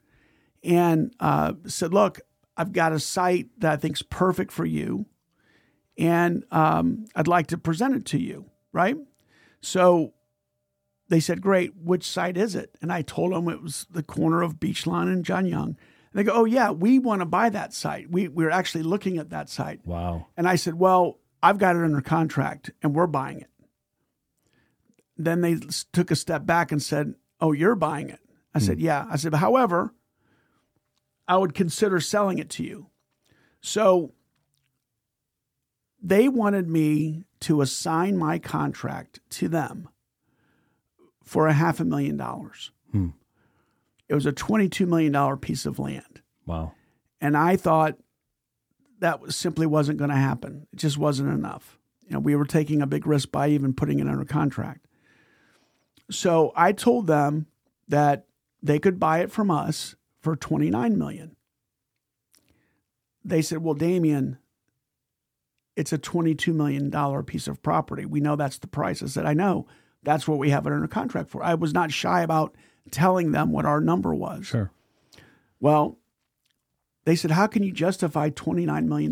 and 0.64 1.16
uh, 1.20 1.54
said, 1.66 1.94
Look, 1.94 2.22
I've 2.56 2.72
got 2.72 2.94
a 2.94 3.00
site 3.00 3.48
that 3.60 3.72
I 3.74 3.76
think's 3.78 4.02
perfect 4.04 4.52
for 4.52 4.66
you, 4.66 5.06
and 5.98 6.44
um, 6.52 7.06
I'd 7.16 7.28
like 7.28 7.48
to 7.48 7.58
present 7.58 7.96
it 7.96 8.06
to 8.08 8.20
you, 8.20 8.46
right? 8.72 8.98
So 9.64 10.14
they 11.10 11.20
said, 11.20 11.42
Great, 11.42 11.76
which 11.76 12.04
site 12.04 12.38
is 12.38 12.56
it? 12.56 12.78
And 12.82 12.92
I 12.92 13.02
told 13.02 13.34
them 13.34 13.48
it 13.48 13.62
was 13.62 13.88
the 13.90 14.04
corner 14.04 14.42
of 14.42 14.60
Beachline 14.60 15.12
and 15.12 15.26
John 15.26 15.46
Young. 15.46 15.70
And 15.70 15.78
they 16.14 16.24
go, 16.24 16.34
Oh, 16.34 16.46
yeah, 16.46 16.72
we 16.72 17.00
want 17.00 17.22
to 17.22 17.26
buy 17.26 17.50
that 17.50 17.74
site. 17.74 18.10
We, 18.10 18.28
we're 18.28 18.50
actually 18.50 18.84
looking 18.84 19.18
at 19.18 19.30
that 19.30 19.50
site. 19.50 19.80
Wow. 19.86 20.28
And 20.38 20.48
I 20.48 20.56
said, 20.56 20.76
Well, 20.76 21.20
I've 21.42 21.58
got 21.58 21.76
it 21.76 21.84
under 21.84 22.02
contract 22.02 22.72
and 22.82 22.94
we're 22.96 23.08
buying 23.08 23.40
it. 23.40 23.50
Then 25.18 25.42
they 25.42 25.60
took 25.92 26.12
a 26.12 26.16
step 26.16 26.46
back 26.46 26.72
and 26.72 26.82
said, 26.82 27.16
Oh, 27.40 27.52
you're 27.52 27.76
buying 27.76 28.10
it. 28.10 28.20
I 28.54 28.60
hmm. 28.60 28.66
said, 28.66 28.80
Yeah. 28.80 29.06
I 29.10 29.16
said, 29.16 29.34
However, 29.34 29.94
I 31.28 31.38
would 31.38 31.54
consider 31.54 32.00
selling 32.00 32.38
it 32.38 32.50
to 32.52 32.64
you. 32.64 32.88
So 33.62 34.14
they 36.02 36.28
wanted 36.28 36.68
me 36.68 37.24
to 37.44 37.62
assign 37.62 38.18
my 38.18 38.40
contract 38.40 39.20
to 39.30 39.48
them 39.48 39.90
for 41.24 41.48
a 41.48 41.54
half 41.54 41.80
a 41.80 41.86
million 41.86 42.18
dollars. 42.18 42.72
Hmm. 42.92 43.10
It 44.10 44.14
was 44.14 44.26
a 44.26 44.32
$22 44.32 44.88
million 44.88 45.38
piece 45.38 45.66
of 45.66 45.80
land. 45.80 46.22
Wow. 46.46 46.74
And 47.20 47.38
I 47.38 47.56
thought 47.56 47.98
that 49.00 49.22
was, 49.22 49.36
simply 49.36 49.66
wasn't 49.66 49.98
going 49.98 50.10
to 50.10 50.16
happen. 50.16 50.68
It 50.72 50.80
just 50.80 50.98
wasn't 50.98 51.34
enough. 51.34 51.78
You 52.08 52.14
know, 52.14 52.20
we 52.20 52.36
were 52.36 52.46
taking 52.46 52.82
a 52.82 52.88
big 52.88 53.08
risk 53.08 53.32
by 53.32 53.50
even 53.50 53.74
putting 53.74 54.00
it 54.00 54.08
under 54.08 54.26
contract. 54.26 54.88
So 56.12 56.52
I 56.56 56.72
told 56.74 57.08
them 57.08 57.48
that 57.88 58.26
they 58.62 58.80
could 58.80 59.00
buy 59.00 59.20
it 59.20 59.32
from 59.32 59.50
us 59.50 59.96
for 60.22 60.36
29 60.36 60.98
million. 60.98 61.36
They 63.26 63.42
said, 63.42 63.60
"Well, 63.60 63.74
Damien, 63.74 64.38
it's 65.76 65.94
a 65.94 65.98
22 65.98 66.54
million 66.54 66.90
dollar 66.90 67.24
piece 67.24 67.48
of 67.48 67.62
property. 67.62 68.06
We 68.06 68.20
know 68.20 68.36
that's 68.36 68.58
the 68.58 68.68
price." 68.68 69.02
I 69.04 69.08
said, 69.08 69.26
"I 69.26 69.34
know. 69.34 69.68
That's 70.04 70.28
what 70.28 70.40
we 70.40 70.50
have 70.50 70.66
it 70.68 70.74
under 70.74 70.88
contract 70.88 71.30
for." 71.30 71.44
I 71.44 71.54
was 71.56 71.74
not 71.74 71.92
shy 71.92 72.22
about 72.22 72.56
telling 72.92 73.32
them 73.32 73.52
what 73.52 73.66
our 73.66 73.82
number 73.82 74.14
was. 74.14 74.48
Sure. 74.48 74.72
Well, 75.60 75.98
they 77.06 77.16
said, 77.16 77.32
How 77.32 77.48
can 77.48 77.64
you 77.64 77.72
justify 77.72 78.30
$29 78.30 78.86
million? 78.86 79.12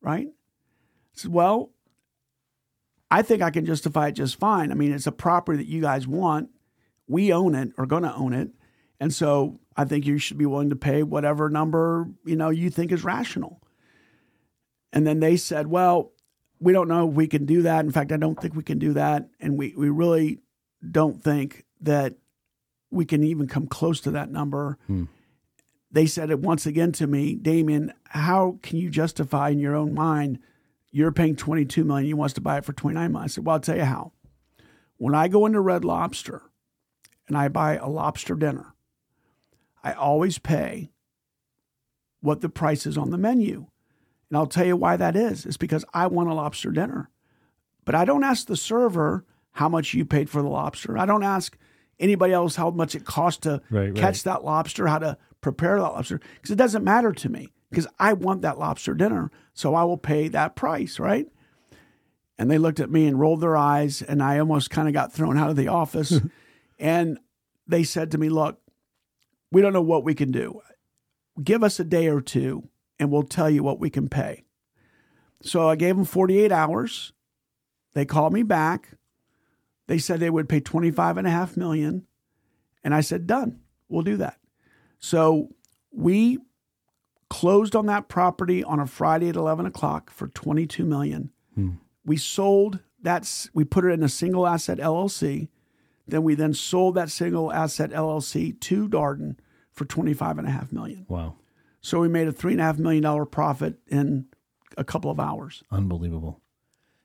Right? 0.00 0.28
I 0.28 0.32
said, 1.12 1.32
Well, 1.32 1.72
I 3.10 3.22
think 3.22 3.42
I 3.42 3.50
can 3.50 3.66
justify 3.66 4.08
it 4.08 4.12
just 4.12 4.38
fine. 4.38 4.70
I 4.70 4.74
mean, 4.74 4.92
it's 4.92 5.06
a 5.06 5.12
property 5.12 5.58
that 5.58 5.68
you 5.70 5.80
guys 5.80 6.06
want. 6.06 6.50
We 7.06 7.32
own 7.32 7.54
it 7.54 7.72
or 7.76 7.86
going 7.86 8.02
to 8.02 8.14
own 8.14 8.32
it. 8.32 8.50
And 8.98 9.12
so 9.12 9.60
I 9.76 9.84
think 9.84 10.06
you 10.06 10.18
should 10.18 10.38
be 10.38 10.46
willing 10.46 10.70
to 10.70 10.76
pay 10.76 11.02
whatever 11.02 11.50
number, 11.50 12.08
you 12.24 12.36
know, 12.36 12.50
you 12.50 12.70
think 12.70 12.92
is 12.92 13.04
rational. 13.04 13.60
And 14.94 15.04
then 15.04 15.18
they 15.18 15.36
said, 15.36 15.66
well, 15.66 16.12
we 16.60 16.72
don't 16.72 16.86
know 16.86 17.10
if 17.10 17.14
we 17.14 17.26
can 17.26 17.44
do 17.44 17.62
that. 17.62 17.84
In 17.84 17.90
fact, 17.90 18.12
I 18.12 18.16
don't 18.16 18.40
think 18.40 18.54
we 18.54 18.62
can 18.62 18.78
do 18.78 18.92
that. 18.92 19.28
And 19.40 19.58
we, 19.58 19.74
we 19.76 19.90
really 19.90 20.38
don't 20.88 21.22
think 21.22 21.64
that 21.80 22.14
we 22.92 23.04
can 23.04 23.24
even 23.24 23.48
come 23.48 23.66
close 23.66 24.00
to 24.02 24.12
that 24.12 24.30
number. 24.30 24.78
Hmm. 24.86 25.04
They 25.90 26.06
said 26.06 26.30
it 26.30 26.38
once 26.38 26.64
again 26.64 26.92
to 26.92 27.08
me, 27.08 27.34
Damien, 27.34 27.92
how 28.06 28.58
can 28.62 28.78
you 28.78 28.88
justify 28.88 29.50
in 29.50 29.58
your 29.58 29.74
own 29.74 29.94
mind 29.94 30.38
you're 30.92 31.10
paying 31.10 31.34
22 31.34 31.82
million, 31.82 32.08
you 32.08 32.16
wants 32.16 32.34
to 32.34 32.40
buy 32.40 32.58
it 32.58 32.64
for 32.64 32.72
29 32.72 33.10
million? 33.10 33.24
I 33.24 33.26
said, 33.26 33.44
well, 33.44 33.54
I'll 33.54 33.60
tell 33.60 33.76
you 33.76 33.84
how. 33.84 34.12
When 34.96 35.14
I 35.14 35.26
go 35.26 35.44
into 35.44 35.60
Red 35.60 35.84
Lobster 35.84 36.42
and 37.26 37.36
I 37.36 37.48
buy 37.48 37.76
a 37.76 37.88
lobster 37.88 38.36
dinner, 38.36 38.74
I 39.82 39.92
always 39.92 40.38
pay 40.38 40.92
what 42.20 42.42
the 42.42 42.48
price 42.48 42.86
is 42.86 42.96
on 42.96 43.10
the 43.10 43.18
menu. 43.18 43.66
And 44.30 44.36
I'll 44.36 44.46
tell 44.46 44.66
you 44.66 44.76
why 44.76 44.96
that 44.96 45.16
is. 45.16 45.46
It's 45.46 45.56
because 45.56 45.84
I 45.92 46.06
want 46.06 46.30
a 46.30 46.34
lobster 46.34 46.70
dinner. 46.70 47.10
But 47.84 47.94
I 47.94 48.04
don't 48.04 48.24
ask 48.24 48.46
the 48.46 48.56
server 48.56 49.24
how 49.52 49.68
much 49.68 49.94
you 49.94 50.04
paid 50.04 50.30
for 50.30 50.42
the 50.42 50.48
lobster. 50.48 50.98
I 50.98 51.06
don't 51.06 51.22
ask 51.22 51.56
anybody 52.00 52.32
else 52.32 52.56
how 52.56 52.70
much 52.70 52.94
it 52.94 53.04
cost 53.04 53.42
to 53.42 53.60
Right, 53.70 53.94
catch 53.94 54.22
that 54.24 54.44
lobster, 54.44 54.86
how 54.86 54.98
to 54.98 55.18
prepare 55.40 55.76
that 55.78 55.82
lobster, 55.82 56.20
because 56.36 56.50
it 56.50 56.56
doesn't 56.56 56.82
matter 56.82 57.12
to 57.12 57.28
me 57.28 57.52
because 57.70 57.86
I 57.98 58.12
want 58.12 58.42
that 58.42 58.58
lobster 58.58 58.94
dinner. 58.94 59.30
So 59.52 59.74
I 59.74 59.84
will 59.84 59.98
pay 59.98 60.28
that 60.28 60.56
price, 60.56 60.98
right? 60.98 61.26
And 62.38 62.50
they 62.50 62.58
looked 62.58 62.80
at 62.80 62.90
me 62.90 63.06
and 63.06 63.20
rolled 63.20 63.40
their 63.40 63.56
eyes, 63.56 64.02
and 64.02 64.22
I 64.22 64.38
almost 64.38 64.70
kind 64.70 64.88
of 64.88 64.94
got 64.94 65.12
thrown 65.12 65.38
out 65.38 65.50
of 65.50 65.56
the 65.56 65.68
office. 65.68 66.20
and 66.78 67.18
they 67.66 67.84
said 67.84 68.10
to 68.10 68.18
me, 68.18 68.28
Look, 68.28 68.60
we 69.52 69.62
don't 69.62 69.72
know 69.72 69.82
what 69.82 70.04
we 70.04 70.14
can 70.14 70.32
do. 70.32 70.60
Give 71.42 71.62
us 71.62 71.78
a 71.78 71.84
day 71.84 72.08
or 72.08 72.20
two, 72.20 72.68
and 73.04 73.12
we'll 73.12 73.22
tell 73.22 73.50
you 73.50 73.62
what 73.62 73.78
we 73.78 73.90
can 73.90 74.08
pay. 74.08 74.44
So 75.42 75.68
I 75.68 75.76
gave 75.76 75.94
them 75.94 76.06
48 76.06 76.50
hours. 76.50 77.12
They 77.92 78.06
called 78.06 78.32
me 78.32 78.42
back. 78.42 78.92
They 79.86 79.98
said 79.98 80.18
they 80.18 80.30
would 80.30 80.48
pay 80.48 80.60
25 80.60 81.18
and 81.18 81.26
a 81.26 81.30
half 81.30 81.54
million. 81.54 82.06
And 82.82 82.94
I 82.94 83.02
said, 83.02 83.26
done. 83.26 83.60
We'll 83.90 84.02
do 84.02 84.16
that. 84.16 84.38
So 84.98 85.50
we 85.92 86.38
closed 87.28 87.76
on 87.76 87.84
that 87.86 88.08
property 88.08 88.64
on 88.64 88.80
a 88.80 88.86
Friday 88.86 89.28
at 89.28 89.36
11 89.36 89.66
o'clock 89.66 90.10
for 90.10 90.28
22 90.28 90.86
million. 90.86 91.30
Hmm. 91.54 91.72
We 92.06 92.16
sold 92.16 92.78
that, 93.02 93.48
we 93.52 93.64
put 93.64 93.84
it 93.84 93.88
in 93.88 94.02
a 94.02 94.08
single 94.08 94.46
asset 94.46 94.78
LLC. 94.78 95.48
Then 96.08 96.22
we 96.22 96.34
then 96.34 96.54
sold 96.54 96.94
that 96.94 97.10
single 97.10 97.52
asset 97.52 97.90
LLC 97.90 98.58
to 98.60 98.88
Darden 98.88 99.36
for 99.72 99.84
25 99.84 100.38
and 100.38 100.48
a 100.48 100.50
half 100.50 100.72
million. 100.72 101.04
Wow. 101.06 101.34
So 101.84 102.00
we 102.00 102.08
made 102.08 102.26
a 102.26 102.32
three 102.32 102.52
and 102.52 102.62
a 102.62 102.64
half 102.64 102.78
million 102.78 103.02
dollar 103.02 103.26
profit 103.26 103.78
in 103.88 104.24
a 104.78 104.84
couple 104.84 105.10
of 105.10 105.20
hours. 105.20 105.62
Unbelievable. 105.70 106.40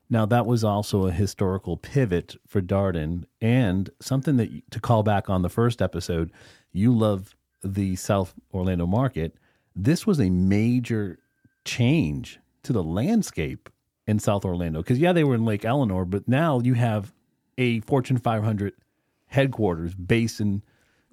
Now 0.08 0.24
that 0.24 0.46
was 0.46 0.64
also 0.64 1.06
a 1.06 1.12
historical 1.12 1.76
pivot 1.76 2.36
for 2.46 2.62
Darden 2.62 3.24
and 3.42 3.90
something 4.00 4.38
that 4.38 4.70
to 4.70 4.80
call 4.80 5.02
back 5.02 5.28
on 5.28 5.42
the 5.42 5.50
first 5.50 5.82
episode, 5.82 6.32
you 6.72 6.96
love 6.96 7.36
the 7.62 7.94
South 7.96 8.32
Orlando 8.54 8.86
market. 8.86 9.36
This 9.76 10.06
was 10.06 10.18
a 10.18 10.30
major 10.30 11.18
change 11.66 12.40
to 12.62 12.72
the 12.72 12.82
landscape 12.82 13.68
in 14.06 14.18
South 14.18 14.46
Orlando 14.46 14.80
because 14.80 14.98
yeah, 14.98 15.12
they 15.12 15.24
were 15.24 15.34
in 15.34 15.44
Lake 15.44 15.62
Ellenor, 15.62 16.08
but 16.08 16.26
now 16.26 16.58
you 16.58 16.72
have 16.72 17.12
a 17.58 17.80
Fortune 17.80 18.16
500 18.16 18.72
headquarters 19.26 19.94
based 19.94 20.40
in, 20.40 20.62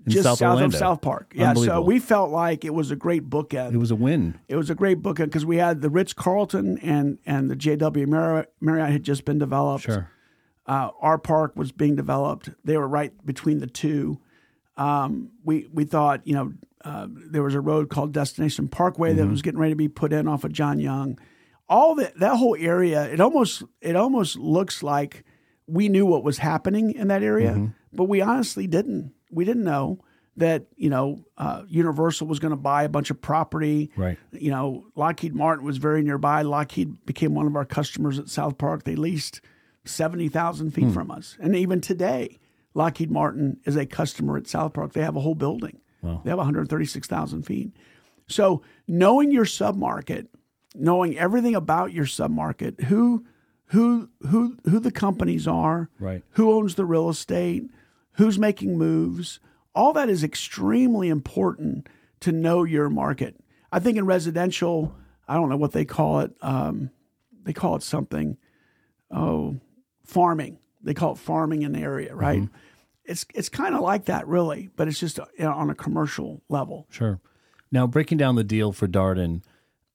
in 0.07 0.13
Just 0.13 0.23
South, 0.23 0.37
south 0.37 0.55
Orlando. 0.55 0.75
of 0.75 0.79
South 0.79 1.01
Park. 1.01 1.33
Yeah. 1.35 1.53
So 1.53 1.81
we 1.81 1.99
felt 1.99 2.31
like 2.31 2.63
it 2.63 2.73
was 2.73 2.91
a 2.91 2.95
great 2.95 3.29
bookend. 3.29 3.73
It 3.73 3.77
was 3.77 3.91
a 3.91 3.95
win. 3.95 4.39
It 4.47 4.55
was 4.55 4.69
a 4.69 4.75
great 4.75 5.01
bookend 5.01 5.25
because 5.25 5.45
we 5.45 5.57
had 5.57 5.81
the 5.81 5.89
Ritz 5.89 6.13
Carlton 6.13 6.77
and 6.79 7.17
and 7.25 7.51
the 7.51 7.55
JW 7.55 8.07
Marriott, 8.07 8.53
Marriott 8.61 8.89
had 8.89 9.03
just 9.03 9.25
been 9.25 9.37
developed. 9.37 9.83
Sure. 9.83 10.09
Uh, 10.65 10.91
our 11.01 11.17
park 11.17 11.55
was 11.55 11.73
being 11.73 11.95
developed. 11.97 12.49
They 12.63 12.77
were 12.77 12.87
right 12.87 13.13
between 13.25 13.59
the 13.59 13.67
two. 13.67 14.19
Um, 14.77 15.31
we 15.43 15.67
we 15.73 15.83
thought 15.83 16.25
you 16.25 16.33
know 16.35 16.53
uh, 16.85 17.07
there 17.09 17.43
was 17.43 17.53
a 17.53 17.61
road 17.61 17.89
called 17.89 18.13
Destination 18.13 18.69
Parkway 18.69 19.13
that 19.13 19.27
was 19.27 19.41
getting 19.41 19.59
ready 19.59 19.73
to 19.73 19.77
be 19.77 19.89
put 19.89 20.13
in 20.13 20.25
off 20.27 20.45
of 20.45 20.53
John 20.53 20.79
Young. 20.79 21.19
All 21.67 21.95
that 21.95 22.17
that 22.19 22.37
whole 22.37 22.55
area 22.57 23.03
it 23.11 23.19
almost 23.19 23.63
it 23.81 23.97
almost 23.97 24.37
looks 24.37 24.81
like 24.83 25.25
we 25.67 25.89
knew 25.89 26.05
what 26.05 26.23
was 26.23 26.37
happening 26.37 26.91
in 26.91 27.09
that 27.09 27.23
area, 27.23 27.73
but 27.91 28.05
we 28.05 28.21
honestly 28.21 28.67
didn't. 28.67 29.11
We 29.31 29.45
didn't 29.45 29.63
know 29.63 29.99
that 30.37 30.67
you 30.75 30.89
know 30.89 31.25
uh, 31.37 31.63
Universal 31.67 32.27
was 32.27 32.39
going 32.39 32.51
to 32.51 32.55
buy 32.57 32.83
a 32.83 32.89
bunch 32.89 33.09
of 33.09 33.19
property. 33.21 33.91
Right. 33.95 34.17
You 34.31 34.51
know, 34.51 34.85
Lockheed 34.95 35.33
Martin 35.35 35.65
was 35.65 35.77
very 35.77 36.03
nearby. 36.03 36.43
Lockheed 36.43 37.05
became 37.05 37.33
one 37.33 37.47
of 37.47 37.55
our 37.55 37.65
customers 37.65 38.19
at 38.19 38.29
South 38.29 38.57
Park. 38.57 38.83
They 38.83 38.95
leased 38.95 39.41
seventy 39.85 40.29
thousand 40.29 40.71
feet 40.71 40.91
from 40.91 41.09
us, 41.11 41.37
and 41.41 41.55
even 41.55 41.81
today, 41.81 42.39
Lockheed 42.73 43.09
Martin 43.11 43.57
is 43.65 43.75
a 43.75 43.85
customer 43.85 44.37
at 44.37 44.47
South 44.47 44.73
Park. 44.73 44.93
They 44.93 45.01
have 45.01 45.15
a 45.15 45.21
whole 45.21 45.35
building. 45.35 45.79
They 46.03 46.29
have 46.29 46.37
one 46.37 46.45
hundred 46.45 46.69
thirty-six 46.69 47.07
thousand 47.07 47.43
feet. 47.43 47.71
So 48.27 48.61
knowing 48.87 49.31
your 49.31 49.45
submarket, 49.45 50.27
knowing 50.75 51.17
everything 51.17 51.55
about 51.55 51.91
your 51.91 52.05
submarket, 52.05 52.83
who 52.85 53.25
who 53.71 54.09
who 54.29 54.57
who 54.65 54.79
the 54.79 54.91
companies 54.91 55.47
are, 55.47 55.89
Right. 55.99 56.23
who 56.31 56.53
owns 56.53 56.75
the 56.75 56.85
real 56.85 57.09
estate, 57.09 57.63
who's 58.17 58.37
making 58.37 58.77
moves, 58.77 59.39
all 59.73 59.93
that 59.93 60.09
is 60.09 60.23
extremely 60.23 61.09
important 61.09 61.87
to 62.19 62.31
know 62.31 62.63
your 62.63 62.89
market. 62.89 63.35
I 63.71 63.79
think 63.79 63.97
in 63.97 64.05
residential, 64.05 64.95
I 65.27 65.35
don't 65.35 65.49
know 65.49 65.57
what 65.57 65.71
they 65.71 65.85
call 65.85 66.21
it. 66.21 66.31
Um, 66.41 66.89
they 67.43 67.53
call 67.53 67.75
it 67.75 67.83
something. 67.83 68.37
Oh, 69.11 69.59
farming. 70.03 70.59
They 70.81 70.93
call 70.93 71.13
it 71.13 71.17
farming 71.17 71.61
in 71.61 71.73
the 71.73 71.79
area, 71.79 72.15
right? 72.15 72.47
It's 73.05 73.25
it's 73.33 73.49
kind 73.49 73.73
of 73.73 73.81
like 73.81 74.05
that, 74.05 74.27
really, 74.27 74.69
but 74.75 74.87
it's 74.87 74.99
just 74.99 75.19
on 75.39 75.69
a 75.69 75.75
commercial 75.75 76.41
level. 76.49 76.87
Sure. 76.89 77.19
Now, 77.71 77.87
breaking 77.87 78.17
down 78.17 78.35
the 78.35 78.43
deal 78.43 78.71
for 78.71 78.87
Darden, 78.87 79.43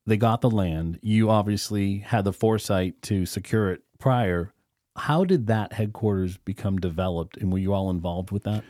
they 0.07 0.17
got 0.17 0.41
the 0.41 0.51
land. 0.51 0.99
You 1.03 1.31
obviously 1.31 1.99
had 1.99 2.25
the 2.25 2.33
foresight 2.33 3.01
to 3.03 3.27
secure 3.27 3.71
it 3.71 3.83
prior. 3.99 4.53
How 4.97 5.25
did 5.25 5.47
that 5.47 5.73
headquarters 5.73 6.37
become 6.37 6.79
developed, 6.79 7.37
and 7.37 7.51
were 7.51 7.59
you 7.59 7.73
all 7.73 7.91
involved 7.91 8.31
with 8.31 8.45
that? 8.45 8.63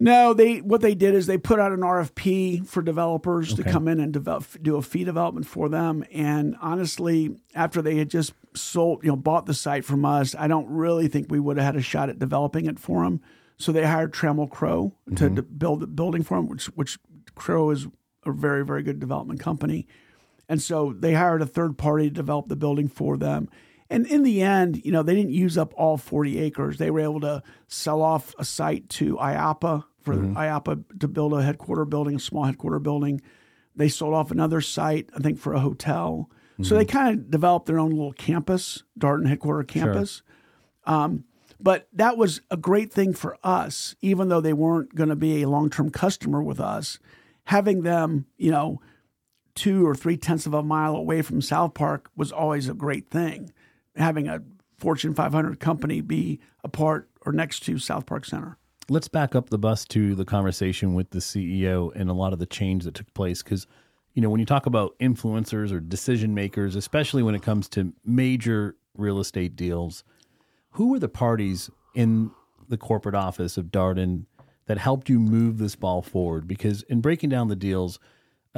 No, 0.00 0.32
they 0.32 0.58
what 0.58 0.80
they 0.80 0.94
did 0.94 1.14
is 1.14 1.26
they 1.26 1.38
put 1.38 1.58
out 1.58 1.72
an 1.72 1.80
RFP 1.80 2.66
for 2.66 2.82
developers 2.82 3.54
to 3.54 3.64
come 3.64 3.88
in 3.88 3.98
and 3.98 4.12
develop, 4.12 4.44
do 4.62 4.76
a 4.76 4.82
fee 4.82 5.02
development 5.02 5.46
for 5.46 5.68
them. 5.68 6.04
And 6.12 6.56
honestly, 6.60 7.36
after 7.54 7.82
they 7.82 7.96
had 7.96 8.08
just 8.08 8.32
sold, 8.54 9.02
you 9.02 9.10
know, 9.10 9.16
bought 9.16 9.46
the 9.46 9.54
site 9.54 9.84
from 9.84 10.04
us, 10.04 10.36
I 10.38 10.46
don't 10.46 10.68
really 10.68 11.08
think 11.08 11.26
we 11.28 11.40
would 11.40 11.56
have 11.56 11.66
had 11.66 11.76
a 11.76 11.82
shot 11.82 12.10
at 12.10 12.20
developing 12.20 12.66
it 12.66 12.78
for 12.78 13.02
them. 13.02 13.20
So 13.56 13.72
they 13.72 13.84
hired 13.84 14.12
Trammell 14.12 14.48
Crow 14.48 14.94
to 15.08 15.14
mm-hmm. 15.14 15.34
de- 15.34 15.42
build 15.42 15.80
the 15.80 15.88
building 15.88 16.22
for 16.22 16.36
them, 16.36 16.48
which 16.48 16.66
which 16.66 16.98
Crow 17.34 17.70
is 17.70 17.88
a 18.24 18.30
very 18.30 18.64
very 18.64 18.84
good 18.84 19.00
development 19.00 19.40
company. 19.40 19.88
And 20.48 20.62
so 20.62 20.94
they 20.96 21.14
hired 21.14 21.42
a 21.42 21.46
third 21.46 21.76
party 21.76 22.08
to 22.08 22.14
develop 22.14 22.48
the 22.48 22.56
building 22.56 22.88
for 22.88 23.16
them. 23.16 23.48
And 23.90 24.06
in 24.06 24.22
the 24.22 24.42
end, 24.42 24.84
you 24.84 24.92
know, 24.92 25.02
they 25.02 25.14
didn't 25.14 25.32
use 25.32 25.56
up 25.56 25.72
all 25.76 25.96
40 25.96 26.38
acres. 26.38 26.76
They 26.78 26.90
were 26.90 27.00
able 27.00 27.20
to 27.20 27.42
sell 27.68 28.02
off 28.02 28.34
a 28.38 28.44
site 28.44 28.88
to 28.90 29.16
IAAPA 29.16 29.84
for 30.02 30.14
IAAPA 30.34 31.00
to 31.00 31.08
build 31.08 31.32
a 31.32 31.42
headquarter 31.42 31.84
building, 31.84 32.16
a 32.16 32.20
small 32.20 32.44
headquarter 32.44 32.78
building. 32.78 33.20
They 33.74 33.88
sold 33.88 34.14
off 34.14 34.30
another 34.30 34.60
site, 34.60 35.08
I 35.16 35.20
think, 35.20 35.38
for 35.38 35.54
a 35.54 35.60
hotel. 35.60 36.30
So 36.62 36.74
they 36.74 36.84
kind 36.84 37.16
of 37.16 37.30
developed 37.30 37.66
their 37.66 37.78
own 37.78 37.90
little 37.90 38.12
campus, 38.12 38.82
Darden 38.98 39.28
headquarter 39.28 39.62
campus. 39.62 40.22
Um, 40.84 41.24
but 41.60 41.88
that 41.92 42.16
was 42.16 42.40
a 42.50 42.56
great 42.56 42.92
thing 42.92 43.12
for 43.14 43.38
us, 43.44 43.94
even 44.00 44.28
though 44.28 44.40
they 44.40 44.52
weren't 44.52 44.94
going 44.94 45.08
to 45.08 45.16
be 45.16 45.42
a 45.42 45.48
long 45.48 45.70
term 45.70 45.90
customer 45.90 46.42
with 46.42 46.60
us. 46.60 46.98
Having 47.44 47.82
them, 47.82 48.26
you 48.36 48.50
know, 48.50 48.80
two 49.54 49.86
or 49.86 49.94
three 49.94 50.16
tenths 50.16 50.46
of 50.46 50.54
a 50.54 50.62
mile 50.62 50.96
away 50.96 51.22
from 51.22 51.40
South 51.40 51.74
Park 51.74 52.10
was 52.16 52.30
always 52.32 52.68
a 52.68 52.74
great 52.74 53.08
thing. 53.08 53.52
Having 53.98 54.28
a 54.28 54.42
Fortune 54.78 55.12
500 55.12 55.58
company 55.58 56.00
be 56.00 56.40
a 56.62 56.68
part 56.68 57.10
or 57.26 57.32
next 57.32 57.60
to 57.64 57.78
South 57.78 58.06
Park 58.06 58.24
Center. 58.24 58.56
Let's 58.88 59.08
back 59.08 59.34
up 59.34 59.50
the 59.50 59.58
bus 59.58 59.84
to 59.86 60.14
the 60.14 60.24
conversation 60.24 60.94
with 60.94 61.10
the 61.10 61.18
CEO 61.18 61.94
and 61.94 62.08
a 62.08 62.14
lot 62.14 62.32
of 62.32 62.38
the 62.38 62.46
change 62.46 62.84
that 62.84 62.94
took 62.94 63.12
place. 63.12 63.42
Because, 63.42 63.66
you 64.14 64.22
know, 64.22 64.30
when 64.30 64.40
you 64.40 64.46
talk 64.46 64.66
about 64.66 64.98
influencers 64.98 65.72
or 65.72 65.80
decision 65.80 66.32
makers, 66.32 66.74
especially 66.74 67.22
when 67.22 67.34
it 67.34 67.42
comes 67.42 67.68
to 67.70 67.92
major 68.04 68.76
real 68.96 69.18
estate 69.18 69.56
deals, 69.56 70.04
who 70.70 70.90
were 70.90 70.98
the 70.98 71.08
parties 71.08 71.70
in 71.94 72.30
the 72.68 72.78
corporate 72.78 73.14
office 73.14 73.56
of 73.58 73.66
Darden 73.66 74.26
that 74.66 74.78
helped 74.78 75.08
you 75.08 75.18
move 75.18 75.58
this 75.58 75.74
ball 75.74 76.02
forward? 76.02 76.46
Because 76.46 76.82
in 76.84 77.00
breaking 77.00 77.30
down 77.30 77.48
the 77.48 77.56
deals, 77.56 77.98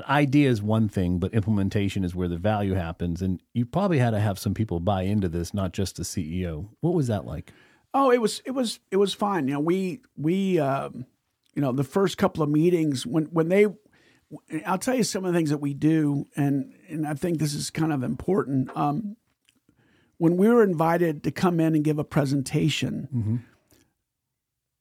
an 0.01 0.15
idea 0.15 0.49
is 0.49 0.63
one 0.63 0.89
thing, 0.89 1.19
but 1.19 1.35
implementation 1.35 2.05
is 2.05 2.15
where 2.15 2.29
the 2.29 2.39
value 2.39 2.73
happens. 2.73 3.21
And 3.21 3.43
you 3.53 3.67
probably 3.67 3.99
had 3.99 4.11
to 4.11 4.21
have 4.21 4.39
some 4.39 4.55
people 4.55 4.81
buy 4.81 5.03
into 5.03 5.29
this, 5.29 5.53
not 5.53 5.73
just 5.73 5.97
the 5.97 6.03
CEO. 6.03 6.69
What 6.81 6.95
was 6.95 7.09
that 7.09 7.27
like? 7.27 7.53
Oh, 7.93 8.11
it 8.11 8.21
was 8.21 8.41
it 8.47 8.53
was 8.53 8.81
it 8.91 8.97
was 8.97 9.13
fine. 9.13 9.47
You 9.47 9.55
know, 9.55 9.61
we 9.61 10.01
we 10.17 10.59
um, 10.59 11.05
you 11.55 11.61
know 11.61 11.73
the 11.73 11.85
first 11.85 12.17
couple 12.17 12.43
of 12.43 12.49
meetings 12.49 13.07
when 13.07 13.25
when 13.27 13.49
they 13.51 13.67
I'll 14.65 14.79
tell 14.79 14.95
you 14.95 15.03
some 15.03 15.25
of 15.25 15.33
the 15.33 15.39
things 15.39 15.51
that 15.51 15.59
we 15.59 15.75
do, 15.75 16.27
and 16.35 16.73
and 16.89 17.07
I 17.07 17.15
think 17.15 17.39
this 17.39 17.53
is 17.53 17.69
kind 17.71 17.93
of 17.93 18.03
important. 18.03 18.75
Um, 18.75 19.17
when 20.17 20.37
we 20.37 20.49
were 20.49 20.63
invited 20.63 21.25
to 21.25 21.31
come 21.31 21.61
in 21.61 21.75
and 21.75 21.85
give 21.85 21.99
a 21.99 22.05
presentation, 22.05 23.09
mm-hmm. 23.15 23.37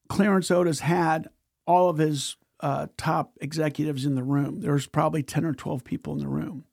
Clarence 0.07 0.51
Otis 0.51 0.81
had 0.81 1.29
all 1.65 1.89
of 1.89 1.97
his 1.97 2.35
uh, 2.59 2.87
top 2.97 3.33
executives 3.41 4.05
in 4.05 4.15
the 4.15 4.23
room. 4.23 4.61
There 4.61 4.73
was 4.73 4.87
probably 4.87 5.23
ten 5.23 5.45
or 5.45 5.53
twelve 5.53 5.83
people 5.83 6.13
in 6.13 6.19
the 6.19 6.27
room. 6.27 6.65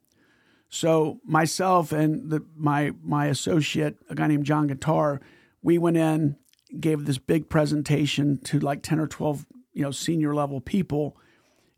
So 0.69 1.21
myself 1.25 1.93
and 1.93 2.31
the, 2.31 2.45
my 2.57 2.93
my 3.03 3.27
associate, 3.27 3.99
a 4.11 4.15
guy 4.15 4.27
named 4.27 4.45
John 4.45 4.67
Guitar, 4.67 5.21
we 5.63 5.79
went 5.79 5.97
in, 5.97 6.37
gave 6.81 7.05
this 7.05 7.19
big 7.19 7.49
presentation 7.49 8.39
to 8.45 8.59
like 8.59 8.83
ten 8.83 8.99
or 8.99 9.07
twelve 9.07 9.47
you 9.73 9.83
know 9.83 9.91
senior 9.91 10.35
level 10.35 10.61
people 10.61 11.17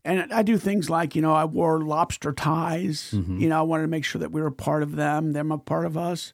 and 0.09 0.33
I 0.33 0.43
do 0.43 0.57
things 0.57 0.89
like, 0.89 1.15
you 1.15 1.21
know, 1.21 1.35
I 1.35 1.45
wore 1.45 1.83
lobster 1.83 2.33
ties. 2.33 3.11
Mm-hmm. 3.15 3.41
You 3.41 3.49
know, 3.51 3.59
I 3.59 3.63
wanted 3.63 3.83
to 3.83 3.89
make 3.89 4.07
sure 4.07 4.21
that 4.21 4.33
we 4.33 4.41
were 4.41 4.51
part 4.51 4.83
of 4.83 4.97
them, 4.97 5.33
them 5.33 5.53
a 5.53 5.59
part 5.59 5.85
of 5.85 5.99
us. 5.99 6.33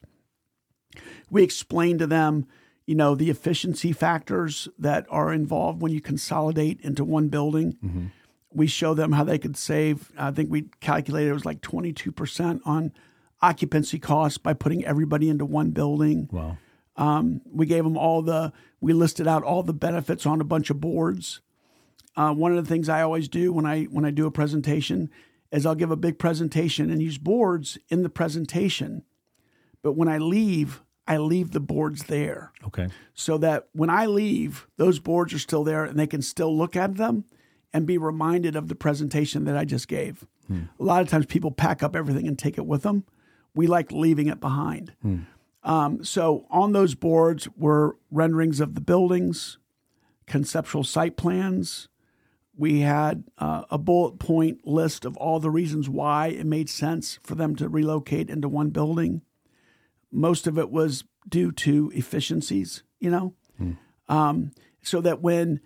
We 1.29 1.43
explained 1.43 1.99
to 1.99 2.07
them, 2.07 2.47
you 2.87 2.95
know, 2.95 3.15
the 3.15 3.31
efficiency 3.31 3.93
factors 3.93 4.69
that 4.79 5.07
are 5.09 5.33
involved 5.33 5.81
when 5.81 5.93
you 5.93 6.01
consolidate 6.01 6.81
into 6.81 7.05
one 7.05 7.29
building. 7.29 7.77
Mm-hmm. 7.85 8.07
We 8.53 8.67
show 8.67 8.95
them 8.95 9.13
how 9.13 9.25
they 9.25 9.39
could 9.39 9.57
save. 9.57 10.13
I 10.17 10.31
think 10.31 10.51
we 10.51 10.67
calculated 10.81 11.31
it 11.31 11.35
was 11.35 11.45
like 11.45 11.61
22% 11.61 12.61
on 12.65 12.93
occupancy 13.43 13.99
costs 13.99 14.39
by 14.39 14.55
putting 14.55 14.85
everybody 14.85 15.29
into 15.29 15.45
one 15.45 15.71
building. 15.71 16.29
Wow. 16.31 16.59
Um, 16.97 17.41
we 17.51 17.67
gave 17.67 17.83
them 17.83 17.97
all 17.97 18.23
the, 18.23 18.53
we 18.81 18.93
listed 18.93 19.27
out 19.27 19.43
all 19.43 19.63
the 19.63 19.73
benefits 19.73 20.25
on 20.27 20.41
a 20.41 20.45
bunch 20.45 20.71
of 20.71 20.81
boards. 20.81 21.41
Uh, 22.17 22.33
one 22.33 22.57
of 22.57 22.63
the 22.63 22.69
things 22.69 22.89
I 22.89 23.03
always 23.03 23.29
do 23.29 23.53
when 23.53 23.67
I 23.67 23.85
when 23.85 24.05
I 24.05 24.11
do 24.11 24.27
a 24.27 24.31
presentation 24.31 25.11
is 25.51 25.67
I'll 25.67 25.75
give 25.75 25.91
a 25.91 25.97
big 25.97 26.19
presentation 26.19 26.91
and 26.91 27.03
use 27.03 27.19
boards 27.19 27.79
in 27.89 28.03
the 28.03 28.09
presentation, 28.09 29.03
but 29.83 29.93
when 29.93 30.09
I 30.09 30.19
leave, 30.19 30.83
I 31.07 31.19
leave 31.19 31.51
the 31.51 31.61
boards 31.61 32.05
there. 32.05 32.53
Okay. 32.67 32.89
So 33.13 33.39
that 33.39 33.69
when 33.73 33.91
I 33.91 34.07
leave, 34.07 34.67
those 34.77 34.99
boards 34.99 35.35
are 35.35 35.39
still 35.39 35.65
there 35.65 35.85
and 35.85 35.99
they 35.99 36.07
can 36.07 36.23
still 36.23 36.57
look 36.57 36.77
at 36.77 36.97
them 36.97 37.25
and 37.73 37.87
be 37.87 37.99
reminded 37.99 38.57
of 38.57 38.69
the 38.69 38.75
presentation 38.75 39.45
that 39.45 39.57
I 39.57 39.65
just 39.65 39.89
gave. 39.89 40.27
Hmm. 40.47 40.63
A 40.79 40.83
lot 40.83 41.03
of 41.03 41.09
times 41.09 41.27
people 41.27 41.51
pack 41.51 41.83
up 41.83 41.95
everything 41.97 42.27
and 42.27 42.39
take 42.39 42.57
it 42.57 42.67
with 42.67 42.83
them. 42.83 43.05
We 43.55 43.67
like 43.67 43.93
leaving 43.93 44.29
it 44.29 44.41
behind. 44.41 44.93
Hmm. 45.03 45.19
Um, 45.63 46.05
so 46.05 46.47
on 46.51 46.73
those 46.73 46.95
boards 46.95 47.49
were 47.57 47.97
renderings 48.11 48.61
of 48.61 48.75
the 48.75 48.81
buildings, 48.81 49.59
conceptual 50.27 50.85
site 50.85 51.17
plans, 51.17 51.89
we 52.57 52.81
had 52.81 53.25
uh, 53.39 53.65
a 53.71 53.79
bullet 53.79 54.19
point 54.19 54.67
list 54.67 55.05
of 55.05 55.17
all 55.17 55.41
the 55.41 55.51
reasons 55.51 55.89
why 55.89 56.29
it 56.29 56.47
made 56.47 56.69
sense 56.69 57.19
for 57.23 57.35
them 57.35 57.57
to 57.57 57.69
relocate 57.69 58.31
into 58.31 58.49
one 58.49 58.71
building. 58.71 59.23
Most 60.15 60.47
of 60.47 60.59
it 60.59 60.71
was 60.71 61.05
due 61.29 61.53
to 61.53 61.91
efficiencies, 61.95 62.83
you 63.01 63.11
know, 63.11 63.35
hmm. 63.59 63.73
um, 64.09 64.53
so 64.83 65.01
that 65.01 65.21
when 65.21 65.61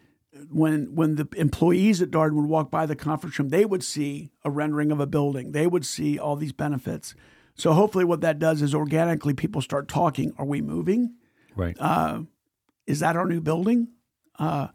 when 0.51 0.95
when 0.95 1.17
the 1.17 1.29
employees 1.37 2.01
at 2.01 2.11
Darden 2.11 2.35
would 2.35 2.47
walk 2.47 2.71
by 2.71 2.87
the 2.87 2.97
conference 2.97 3.39
room, 3.39 3.49
they 3.49 3.65
would 3.65 3.83
see 3.83 4.31
a 4.45 4.51
rendering 4.51 4.93
of 4.93 5.01
a 5.01 5.07
building. 5.07 5.53
They 5.53 5.67
would 5.67 5.85
see 5.85 6.19
all 6.19 6.37
these 6.37 6.53
benefits. 6.53 7.15
So 7.55 7.73
hopefully, 7.73 8.05
what 8.05 8.21
that 8.21 8.39
does 8.39 8.63
is 8.63 8.75
organically 8.75 9.35
people 9.35 9.61
start 9.61 9.89
talking. 9.89 10.33
Are 10.39 10.47
we 10.47 10.61
moving? 10.61 11.15
Right. 11.57 11.77
Uh, 11.79 12.23
is 12.87 13.01
that 13.01 13.17
our 13.17 13.27
new 13.27 13.41
building? 13.41 13.89
Uh, 14.39 14.69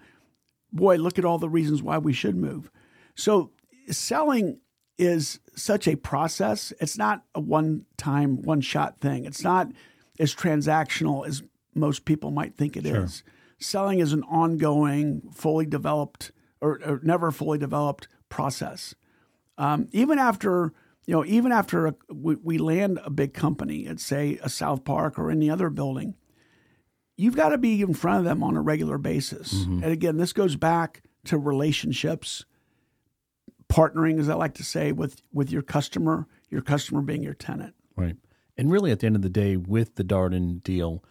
boy, 0.71 0.97
look 0.97 1.17
at 1.17 1.25
all 1.25 1.39
the 1.39 1.49
reasons 1.49 1.81
why 1.81 1.97
we 1.97 2.13
should 2.13 2.35
move. 2.35 2.69
So 3.15 3.51
selling 3.89 4.59
is 4.97 5.39
such 5.55 5.87
a 5.87 5.95
process. 5.95 6.71
It's 6.79 6.97
not 6.97 7.23
a 7.33 7.39
one 7.39 7.85
time, 7.97 8.41
one 8.41 8.61
shot 8.61 8.99
thing. 8.99 9.25
It's 9.25 9.43
not 9.43 9.71
as 10.19 10.35
transactional 10.35 11.27
as 11.27 11.43
most 11.73 12.05
people 12.05 12.31
might 12.31 12.55
think 12.55 12.77
it 12.77 12.85
sure. 12.85 13.05
is. 13.05 13.23
Selling 13.59 13.99
is 13.99 14.13
an 14.13 14.23
ongoing, 14.23 15.21
fully 15.33 15.65
developed, 15.65 16.31
or, 16.61 16.79
or 16.85 16.99
never 17.03 17.31
fully 17.31 17.57
developed 17.57 18.07
process. 18.29 18.93
Um, 19.57 19.87
even 19.91 20.19
after 20.19 20.73
you 21.05 21.13
know, 21.13 21.25
even 21.25 21.51
after 21.51 21.87
a, 21.87 21.95
we, 22.13 22.35
we 22.35 22.57
land 22.57 22.99
a 23.03 23.09
big 23.09 23.33
company 23.33 23.87
at 23.87 23.99
say 23.99 24.39
a 24.41 24.49
South 24.49 24.83
Park 24.85 25.19
or 25.19 25.29
any 25.29 25.49
other 25.49 25.69
building, 25.69 26.15
you've 27.17 27.35
got 27.35 27.49
to 27.49 27.57
be 27.57 27.81
in 27.81 27.93
front 27.93 28.19
of 28.19 28.25
them 28.25 28.43
on 28.43 28.55
a 28.55 28.61
regular 28.61 28.97
basis. 28.97 29.53
Mm-hmm. 29.53 29.83
And 29.83 29.91
again, 29.91 30.17
this 30.17 30.33
goes 30.33 30.55
back 30.55 31.03
to 31.25 31.37
relationships, 31.37 32.45
partnering, 33.73 34.19
as 34.19 34.29
I 34.29 34.35
like 34.35 34.53
to 34.55 34.63
say, 34.63 34.91
with 34.91 35.21
with 35.33 35.51
your 35.51 35.61
customer, 35.61 36.27
your 36.49 36.61
customer 36.61 37.01
being 37.01 37.23
your 37.23 37.33
tenant. 37.33 37.73
Right. 37.95 38.15
And 38.57 38.71
really 38.71 38.91
at 38.91 38.99
the 38.99 39.07
end 39.07 39.15
of 39.15 39.23
the 39.23 39.29
day, 39.29 39.57
with 39.57 39.95
the 39.95 40.03
Darden 40.03 40.63
deal, 40.63 41.03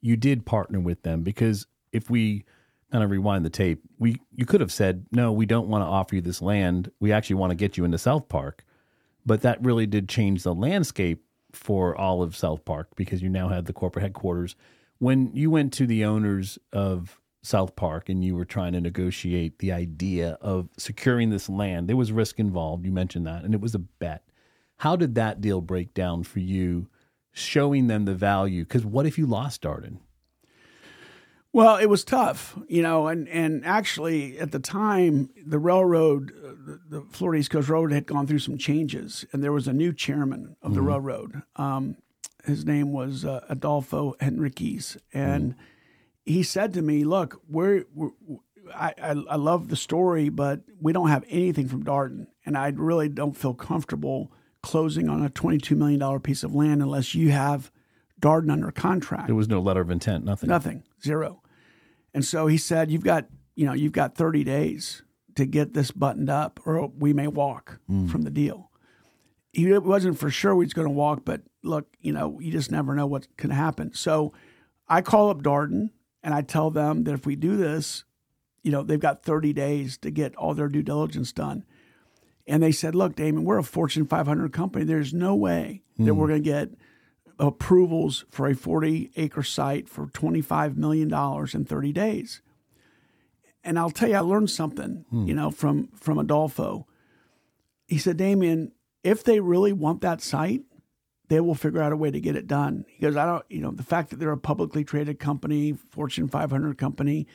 you 0.00 0.16
did 0.16 0.44
partner 0.44 0.78
with 0.78 1.02
them 1.02 1.22
because 1.22 1.66
if 1.92 2.10
we 2.10 2.44
kind 2.90 3.02
of 3.02 3.10
rewind 3.10 3.44
the 3.44 3.50
tape, 3.50 3.82
we 3.98 4.20
you 4.32 4.44
could 4.44 4.60
have 4.60 4.72
said, 4.72 5.06
No, 5.10 5.32
we 5.32 5.46
don't 5.46 5.68
want 5.68 5.82
to 5.82 5.86
offer 5.86 6.14
you 6.14 6.20
this 6.20 6.42
land. 6.42 6.90
We 7.00 7.12
actually 7.12 7.36
want 7.36 7.50
to 7.50 7.56
get 7.56 7.76
you 7.76 7.84
into 7.84 7.98
South 7.98 8.28
Park. 8.28 8.64
But 9.24 9.42
that 9.42 9.62
really 9.64 9.86
did 9.86 10.08
change 10.08 10.42
the 10.42 10.54
landscape 10.54 11.24
for 11.52 11.96
all 11.96 12.22
of 12.22 12.36
South 12.36 12.64
Park 12.64 12.88
because 12.96 13.22
you 13.22 13.28
now 13.28 13.48
had 13.48 13.66
the 13.66 13.72
corporate 13.72 14.02
headquarters 14.02 14.56
when 14.98 15.30
you 15.34 15.50
went 15.50 15.72
to 15.74 15.86
the 15.86 16.04
owners 16.04 16.58
of 16.72 17.20
South 17.42 17.74
Park 17.74 18.08
and 18.08 18.24
you 18.24 18.36
were 18.36 18.44
trying 18.44 18.72
to 18.72 18.80
negotiate 18.80 19.58
the 19.58 19.72
idea 19.72 20.38
of 20.40 20.68
securing 20.76 21.30
this 21.30 21.48
land, 21.48 21.88
there 21.88 21.96
was 21.96 22.12
risk 22.12 22.38
involved. 22.38 22.84
You 22.84 22.92
mentioned 22.92 23.26
that, 23.26 23.44
and 23.44 23.52
it 23.52 23.60
was 23.60 23.74
a 23.74 23.80
bet. 23.80 24.24
How 24.78 24.96
did 24.96 25.14
that 25.16 25.40
deal 25.40 25.60
break 25.60 25.92
down 25.94 26.22
for 26.22 26.38
you, 26.40 26.88
showing 27.32 27.86
them 27.88 28.04
the 28.04 28.14
value? 28.14 28.64
Because 28.64 28.84
what 28.84 29.06
if 29.06 29.18
you 29.18 29.26
lost 29.26 29.62
Darden? 29.62 29.98
Well, 31.54 31.76
it 31.76 31.86
was 31.86 32.02
tough, 32.02 32.58
you 32.66 32.80
know, 32.80 33.08
and, 33.08 33.28
and 33.28 33.66
actually 33.66 34.38
at 34.38 34.52
the 34.52 34.58
time, 34.58 35.28
the 35.44 35.58
railroad, 35.58 36.32
uh, 36.42 36.76
the 36.88 37.04
Florida 37.10 37.40
East 37.40 37.50
Coast 37.50 37.68
Railroad 37.68 37.92
had 37.92 38.06
gone 38.06 38.26
through 38.26 38.38
some 38.38 38.56
changes, 38.56 39.26
and 39.32 39.44
there 39.44 39.52
was 39.52 39.68
a 39.68 39.72
new 39.72 39.92
chairman 39.92 40.56
of 40.62 40.74
the 40.74 40.80
mm-hmm. 40.80 40.88
railroad. 40.88 41.42
Um, 41.56 41.96
his 42.44 42.64
name 42.64 42.92
was 42.92 43.26
uh, 43.26 43.44
Adolfo 43.50 44.14
Henriques, 44.18 44.96
and 45.12 45.52
mm. 45.52 45.56
He 46.24 46.42
said 46.42 46.72
to 46.74 46.82
me, 46.82 47.04
"Look, 47.04 47.40
we're, 47.48 47.84
we're 47.94 48.10
I, 48.74 48.94
I, 49.02 49.10
I 49.30 49.36
love 49.36 49.68
the 49.68 49.76
story, 49.76 50.28
but 50.28 50.60
we 50.80 50.92
don't 50.92 51.08
have 51.08 51.24
anything 51.28 51.68
from 51.68 51.84
Darden, 51.84 52.26
and 52.46 52.56
I 52.56 52.68
really 52.68 53.08
don't 53.08 53.36
feel 53.36 53.54
comfortable 53.54 54.32
closing 54.62 55.08
on 55.08 55.22
a 55.22 55.30
twenty-two 55.30 55.76
million 55.76 56.00
dollar 56.00 56.20
piece 56.20 56.42
of 56.42 56.54
land 56.54 56.82
unless 56.82 57.14
you 57.14 57.30
have 57.30 57.70
Darden 58.20 58.52
under 58.52 58.70
contract." 58.70 59.26
There 59.26 59.34
was 59.34 59.48
no 59.48 59.60
letter 59.60 59.80
of 59.80 59.90
intent, 59.90 60.24
nothing, 60.24 60.48
nothing, 60.48 60.84
zero. 61.02 61.42
And 62.14 62.24
so 62.24 62.46
he 62.46 62.58
said, 62.58 62.90
"You've 62.90 63.04
got, 63.04 63.26
you 63.54 63.66
know, 63.66 63.72
you've 63.72 63.92
got 63.92 64.14
thirty 64.14 64.44
days 64.44 65.02
to 65.34 65.46
get 65.46 65.74
this 65.74 65.90
buttoned 65.90 66.30
up, 66.30 66.60
or 66.64 66.86
we 66.86 67.12
may 67.12 67.26
walk 67.26 67.80
mm. 67.90 68.10
from 68.10 68.22
the 68.22 68.30
deal." 68.30 68.70
He 69.54 69.70
wasn't 69.78 70.18
for 70.18 70.30
sure 70.30 70.54
he 70.54 70.60
was 70.60 70.72
going 70.72 70.88
to 70.88 70.94
walk, 70.94 71.26
but 71.26 71.42
look, 71.62 71.86
you 72.00 72.10
know, 72.10 72.40
you 72.40 72.50
just 72.50 72.70
never 72.70 72.94
know 72.94 73.06
what 73.06 73.28
can 73.36 73.50
happen. 73.50 73.92
So 73.92 74.32
I 74.88 75.02
call 75.02 75.28
up 75.28 75.42
Darden 75.42 75.90
and 76.22 76.34
I 76.34 76.42
tell 76.42 76.70
them 76.70 77.04
that 77.04 77.14
if 77.14 77.26
we 77.26 77.36
do 77.36 77.56
this, 77.56 78.04
you 78.62 78.70
know, 78.70 78.82
they've 78.82 79.00
got 79.00 79.22
30 79.22 79.52
days 79.52 79.98
to 79.98 80.10
get 80.10 80.36
all 80.36 80.54
their 80.54 80.68
due 80.68 80.82
diligence 80.82 81.32
done. 81.32 81.64
And 82.46 82.62
they 82.62 82.72
said, 82.72 82.94
look, 82.94 83.16
Damon, 83.16 83.44
we're 83.44 83.58
a 83.58 83.64
Fortune 83.64 84.06
500 84.06 84.52
company. 84.52 84.84
There's 84.84 85.14
no 85.14 85.34
way 85.34 85.82
mm. 85.98 86.06
that 86.06 86.14
we're 86.14 86.28
going 86.28 86.42
to 86.42 86.50
get 86.50 86.70
approvals 87.38 88.24
for 88.30 88.48
a 88.48 88.54
40 88.54 89.10
acre 89.16 89.42
site 89.42 89.88
for 89.88 90.06
$25 90.06 90.76
million 90.76 91.12
in 91.54 91.64
30 91.64 91.92
days. 91.92 92.40
And 93.64 93.78
I'll 93.78 93.90
tell 93.90 94.08
you, 94.08 94.16
I 94.16 94.20
learned 94.20 94.50
something, 94.50 95.04
mm. 95.12 95.26
you 95.26 95.34
know, 95.34 95.50
from, 95.50 95.88
from 95.94 96.18
Adolfo. 96.18 96.86
He 97.86 97.98
said, 97.98 98.16
Damien, 98.16 98.72
if 99.04 99.22
they 99.22 99.40
really 99.40 99.72
want 99.72 100.00
that 100.00 100.20
site, 100.20 100.62
they 101.28 101.40
will 101.40 101.54
figure 101.54 101.80
out 101.80 101.92
a 101.92 101.96
way 101.96 102.10
to 102.10 102.20
get 102.20 102.36
it 102.36 102.46
done. 102.46 102.84
He 102.88 103.00
goes, 103.00 103.16
I 103.16 103.24
don't, 103.24 103.44
you 103.48 103.60
know, 103.60 103.70
the 103.70 103.82
fact 103.82 104.10
that 104.10 104.18
they're 104.18 104.32
a 104.32 104.38
publicly 104.38 104.84
traded 104.84 105.18
company, 105.18 105.72
Fortune 105.72 106.28
500 106.28 106.76
company, 106.76 107.26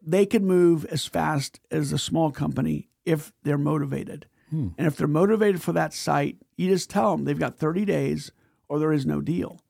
they 0.00 0.26
can 0.26 0.46
move 0.46 0.84
as 0.86 1.06
fast 1.06 1.60
as 1.70 1.92
a 1.92 1.98
small 1.98 2.30
company 2.30 2.88
if 3.04 3.32
they're 3.42 3.58
motivated. 3.58 4.26
Hmm. 4.50 4.68
And 4.78 4.86
if 4.86 4.96
they're 4.96 5.08
motivated 5.08 5.62
for 5.62 5.72
that 5.72 5.94
site, 5.94 6.36
you 6.56 6.68
just 6.68 6.90
tell 6.90 7.16
them 7.16 7.24
they've 7.24 7.38
got 7.38 7.58
30 7.58 7.84
days 7.84 8.30
or 8.68 8.78
there 8.78 8.92
is 8.92 9.06
no 9.06 9.20
deal. 9.20 9.60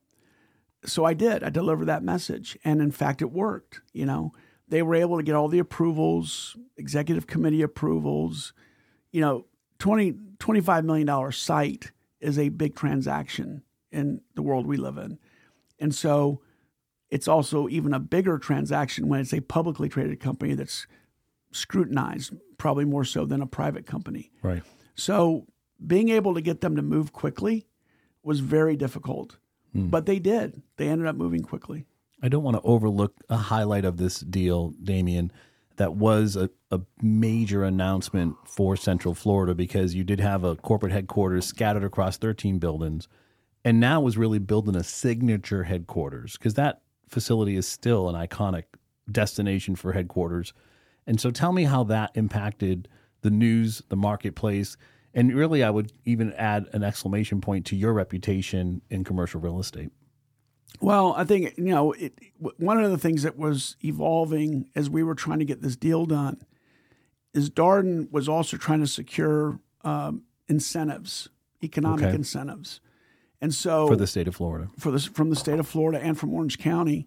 So 0.84 1.04
I 1.04 1.14
did. 1.14 1.42
I 1.42 1.48
delivered 1.48 1.86
that 1.86 2.02
message. 2.02 2.58
And 2.64 2.82
in 2.82 2.90
fact, 2.90 3.22
it 3.22 3.32
worked. 3.32 3.80
You 3.92 4.06
know, 4.06 4.32
they 4.68 4.82
were 4.82 4.94
able 4.94 5.16
to 5.16 5.22
get 5.22 5.34
all 5.34 5.48
the 5.48 5.58
approvals, 5.58 6.56
executive 6.76 7.26
committee 7.26 7.62
approvals. 7.62 8.52
You 9.10 9.20
know, 9.20 9.46
20, 9.78 10.12
$25 10.38 10.84
million 10.84 11.32
site 11.32 11.92
is 12.24 12.38
a 12.38 12.48
big 12.48 12.74
transaction 12.74 13.62
in 13.92 14.20
the 14.34 14.42
world 14.42 14.66
we 14.66 14.76
live 14.76 14.98
in. 14.98 15.18
And 15.78 15.94
so 15.94 16.40
it's 17.10 17.28
also 17.28 17.68
even 17.68 17.92
a 17.94 18.00
bigger 18.00 18.38
transaction 18.38 19.08
when 19.08 19.20
it's 19.20 19.32
a 19.34 19.40
publicly 19.40 19.88
traded 19.88 20.20
company 20.20 20.54
that's 20.54 20.86
scrutinized, 21.52 22.34
probably 22.58 22.84
more 22.84 23.04
so 23.04 23.24
than 23.24 23.40
a 23.40 23.46
private 23.46 23.86
company. 23.86 24.30
Right. 24.42 24.62
So 24.94 25.46
being 25.84 26.08
able 26.08 26.34
to 26.34 26.40
get 26.40 26.60
them 26.60 26.76
to 26.76 26.82
move 26.82 27.12
quickly 27.12 27.66
was 28.22 28.40
very 28.40 28.76
difficult, 28.76 29.36
Hmm. 29.72 29.88
but 29.88 30.06
they 30.06 30.18
did. 30.18 30.62
They 30.76 30.88
ended 30.88 31.06
up 31.06 31.16
moving 31.16 31.42
quickly. 31.42 31.84
I 32.22 32.28
don't 32.28 32.42
want 32.42 32.56
to 32.56 32.62
overlook 32.62 33.14
a 33.28 33.36
highlight 33.36 33.84
of 33.84 33.98
this 33.98 34.20
deal, 34.20 34.70
Damien, 34.82 35.30
that 35.76 35.94
was 35.94 36.36
a, 36.36 36.48
a 36.74 36.82
major 37.00 37.64
announcement 37.64 38.36
for 38.44 38.76
Central 38.76 39.14
Florida 39.14 39.54
because 39.54 39.94
you 39.94 40.04
did 40.04 40.20
have 40.20 40.44
a 40.44 40.56
corporate 40.56 40.92
headquarters 40.92 41.46
scattered 41.46 41.84
across 41.84 42.16
13 42.18 42.58
buildings. 42.58 43.08
And 43.64 43.80
now 43.80 44.00
was 44.00 44.18
really 44.18 44.38
building 44.38 44.76
a 44.76 44.84
signature 44.84 45.62
headquarters 45.62 46.36
because 46.36 46.54
that 46.54 46.82
facility 47.08 47.56
is 47.56 47.66
still 47.66 48.08
an 48.08 48.14
iconic 48.14 48.64
destination 49.10 49.76
for 49.76 49.92
headquarters. 49.92 50.52
And 51.06 51.20
so 51.20 51.30
tell 51.30 51.52
me 51.52 51.64
how 51.64 51.84
that 51.84 52.10
impacted 52.14 52.88
the 53.22 53.30
news, 53.30 53.82
the 53.88 53.96
marketplace, 53.96 54.76
and 55.14 55.32
really 55.34 55.62
I 55.62 55.70
would 55.70 55.92
even 56.04 56.32
add 56.34 56.66
an 56.72 56.82
exclamation 56.82 57.40
point 57.40 57.64
to 57.66 57.76
your 57.76 57.92
reputation 57.92 58.82
in 58.90 59.04
commercial 59.04 59.40
real 59.40 59.60
estate. 59.60 59.90
Well, 60.80 61.14
I 61.16 61.24
think 61.24 61.54
you 61.56 61.66
know 61.66 61.92
it, 61.92 62.18
one 62.58 62.82
of 62.82 62.90
the 62.90 62.98
things 62.98 63.22
that 63.22 63.38
was 63.38 63.76
evolving 63.82 64.68
as 64.74 64.90
we 64.90 65.02
were 65.02 65.14
trying 65.14 65.38
to 65.38 65.44
get 65.44 65.62
this 65.62 65.76
deal 65.76 66.04
done 66.04 66.42
is 67.34 67.50
Darden 67.50 68.10
was 68.10 68.28
also 68.28 68.56
trying 68.56 68.80
to 68.80 68.86
secure 68.86 69.58
um, 69.82 70.22
incentives, 70.48 71.28
economic 71.62 72.04
Okay. 72.06 72.14
incentives, 72.14 72.80
and 73.40 73.52
so 73.52 73.86
For 73.88 73.96
the 73.96 74.06
state 74.06 74.28
of 74.28 74.34
Florida. 74.36 74.70
for 74.78 74.90
this 74.90 75.04
from 75.04 75.28
the 75.30 75.36
state 75.36 75.58
of 75.58 75.66
Florida 75.66 76.00
and 76.02 76.18
from 76.18 76.32
Orange 76.32 76.58
County, 76.58 77.06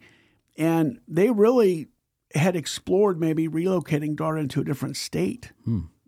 and 0.57 0.99
they 1.07 1.31
really 1.31 1.87
had 2.35 2.55
explored 2.55 3.19
maybe 3.19 3.47
relocating 3.47 4.15
Darden 4.15 4.49
to 4.51 4.61
a 4.61 4.63
different 4.63 4.97
state 4.97 5.53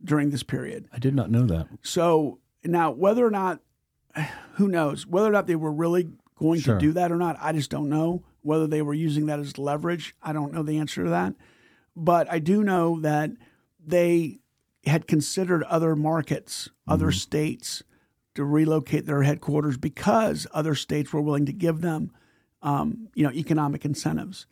during 0.03 0.29
this 0.31 0.43
period. 0.43 0.87
I 0.91 0.99
did 0.99 1.15
not 1.15 1.31
know 1.31 1.45
that. 1.45 1.67
So 1.81 2.39
now, 2.63 2.91
whether 2.91 3.25
or 3.25 3.31
not, 3.31 3.61
who 4.55 4.67
knows, 4.67 5.07
whether 5.07 5.29
or 5.29 5.31
not 5.31 5.47
they 5.47 5.55
were 5.55 5.71
really 5.71 6.09
going 6.35 6.59
Sure. 6.59 6.75
to 6.75 6.79
do 6.79 6.91
that 6.93 7.11
or 7.11 7.15
not, 7.15 7.37
I 7.41 7.53
just 7.53 7.69
don't 7.71 7.89
know. 7.89 8.23
Whether 8.41 8.67
they 8.67 8.81
were 8.81 8.93
using 8.93 9.25
that 9.27 9.39
as 9.39 9.57
leverage, 9.57 10.15
I 10.21 10.31
don't 10.33 10.53
know 10.53 10.63
the 10.63 10.77
answer 10.77 11.03
to 11.03 11.09
that. 11.09 11.35
But 11.95 12.31
I 12.31 12.39
do 12.39 12.63
know 12.63 12.99
that 13.01 13.31
they 13.89 14.39
had 14.85 15.07
considered 15.07 15.63
other 15.63 15.95
markets, 15.95 16.69
other 16.87 17.11
states 17.11 17.83
to 18.35 18.43
relocate 18.45 19.05
their 19.05 19.23
headquarters 19.23 19.77
because 19.77 20.47
other 20.53 20.75
states 20.75 21.11
were 21.11 21.21
willing 21.21 21.45
to 21.45 21.53
give 21.53 21.81
them, 21.81 22.11
um, 22.61 23.09
you 23.13 23.23
know, 23.23 23.31
economic 23.33 23.83
incentives. 23.83 24.45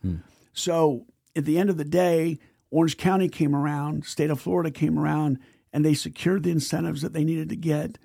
So 0.52 1.06
at 1.34 1.44
the 1.44 1.58
end 1.58 1.70
of 1.70 1.76
the 1.76 1.84
day, 1.84 2.38
Orange 2.70 2.96
County 2.96 3.28
came 3.28 3.54
around, 3.54 4.04
state 4.04 4.30
of 4.30 4.40
Florida 4.40 4.70
came 4.70 4.98
around, 4.98 5.38
and 5.72 5.84
they 5.84 5.94
secured 5.94 6.42
the 6.42 6.50
incentives 6.50 7.02
that 7.02 7.12
they 7.12 7.24
needed 7.24 7.48
to 7.48 7.56
get 7.56 7.98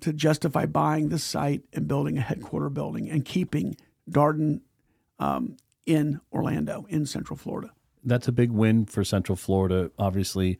to 0.00 0.12
justify 0.12 0.66
buying 0.66 1.08
this 1.08 1.22
site 1.22 1.62
and 1.72 1.86
building 1.86 2.18
a 2.18 2.22
headquarter 2.22 2.70
building 2.70 3.10
and 3.10 3.24
keeping 3.24 3.76
Darden 4.10 4.60
um, 5.18 5.56
in 5.86 6.20
Orlando, 6.32 6.86
in 6.88 7.06
Central 7.06 7.36
Florida. 7.36 7.72
That's 8.04 8.28
a 8.28 8.32
big 8.32 8.50
win 8.50 8.86
for 8.86 9.04
Central 9.04 9.36
Florida. 9.36 9.90
Obviously, 9.98 10.58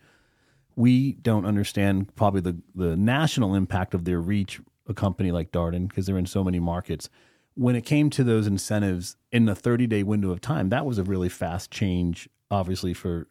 we 0.77 1.13
don't 1.15 1.47
understand 1.47 2.15
probably 2.15 2.41
the, 2.41 2.57
the 2.75 2.97
national 2.97 3.55
impact 3.55 3.95
of 3.95 4.05
their 4.05 4.21
reach, 4.21 4.61
a 4.89 4.95
company 4.95 5.31
like 5.33 5.53
Darden, 5.53 5.89
because 5.89 6.07
they're 6.07 6.19
in 6.19 6.27
so 6.27 6.45
many 6.45 6.59
markets. 6.61 7.09
When 7.55 7.75
it 7.77 7.83
came 7.83 8.11
to 8.11 8.25
those 8.25 8.47
incentives 8.47 9.17
in 9.33 9.45
the 9.45 9.55
30 9.55 9.87
day 9.87 10.03
window 10.03 10.31
of 10.31 10.41
time, 10.41 10.69
that 10.71 10.87
was 10.87 10.99
a 10.99 11.05
really 11.05 11.29
fast 11.29 11.71
change, 11.71 12.29
obviously, 12.51 12.95
for 12.95 13.27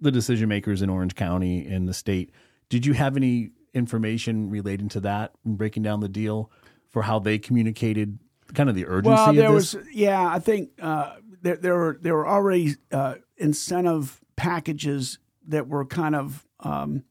the 0.00 0.10
decision 0.10 0.48
makers 0.48 0.80
in 0.80 0.88
Orange 0.88 1.14
County 1.14 1.66
and 1.66 1.88
the 1.88 1.92
state. 1.94 2.30
Did 2.68 2.86
you 2.86 2.94
have 2.94 3.16
any 3.16 3.50
information 3.74 4.48
relating 4.50 4.88
to 4.90 5.00
that, 5.00 5.32
and 5.44 5.58
breaking 5.58 5.82
down 5.82 6.00
the 6.00 6.08
deal 6.08 6.50
for 6.88 7.02
how 7.02 7.18
they 7.18 7.38
communicated 7.38 8.18
kind 8.54 8.68
of 8.68 8.74
the 8.74 8.86
urgency 8.86 9.10
Well, 9.10 9.30
of 9.30 9.36
there 9.36 9.52
this? 9.52 9.74
was, 9.74 9.86
yeah, 9.92 10.26
I 10.26 10.38
think 10.38 10.70
uh, 10.80 11.16
there, 11.42 11.56
there 11.56 11.74
were 11.76 11.98
there 12.00 12.14
were 12.14 12.26
already 12.26 12.76
uh, 12.90 13.16
incentive 13.40 14.20
packages 14.36 15.18
that 15.46 15.68
were 15.68 15.84
kind 15.84 16.14
of 16.14 16.46
um, 16.60 17.04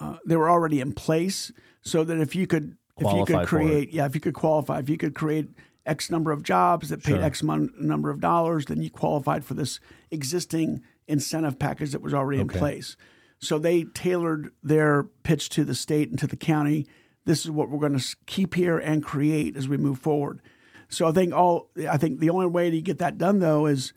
uh, 0.00 0.16
they 0.26 0.36
were 0.36 0.50
already 0.50 0.80
in 0.80 0.92
place, 0.92 1.52
so 1.82 2.04
that 2.04 2.18
if 2.18 2.34
you 2.34 2.46
could 2.46 2.76
if 2.98 3.12
you 3.12 3.24
could 3.24 3.46
create, 3.46 3.92
yeah, 3.92 4.06
if 4.06 4.14
you 4.14 4.20
could 4.20 4.34
qualify, 4.34 4.78
if 4.78 4.88
you 4.88 4.96
could 4.96 5.14
create 5.14 5.48
X 5.84 6.10
number 6.10 6.32
of 6.32 6.42
jobs 6.42 6.88
that 6.88 7.02
paid 7.02 7.12
Sure. 7.16 7.22
X 7.22 7.42
mon- 7.42 7.72
number 7.78 8.10
of 8.10 8.20
dollars, 8.20 8.66
then 8.66 8.82
you 8.82 8.90
qualified 8.90 9.44
for 9.44 9.54
this 9.54 9.78
existing 10.10 10.82
incentive 11.06 11.58
package 11.58 11.92
that 11.92 12.02
was 12.02 12.12
already 12.14 12.40
Okay. 12.42 12.54
in 12.54 12.58
place. 12.58 12.96
So 13.38 13.58
they 13.58 13.84
tailored 13.84 14.50
their 14.62 15.04
pitch 15.22 15.50
to 15.50 15.64
the 15.64 15.74
state 15.74 16.08
and 16.10 16.18
to 16.18 16.26
the 16.26 16.36
county. 16.36 16.86
This 17.26 17.44
is 17.44 17.50
what 17.50 17.68
we're 17.70 17.78
going 17.78 17.98
to 17.98 18.16
keep 18.26 18.54
here 18.54 18.78
and 18.78 19.04
create 19.04 19.56
as 19.56 19.68
we 19.68 19.76
move 19.76 19.98
forward. 19.98 20.40
So 20.88 21.06
I 21.06 21.12
think 21.12 21.32
all 21.34 21.70
I 21.88 21.96
think 21.98 22.20
the 22.20 22.30
only 22.30 22.46
way 22.46 22.70
to 22.70 22.80
get 22.80 22.98
that 22.98 23.18
done 23.18 23.38
though 23.40 23.66
is, 23.66 23.92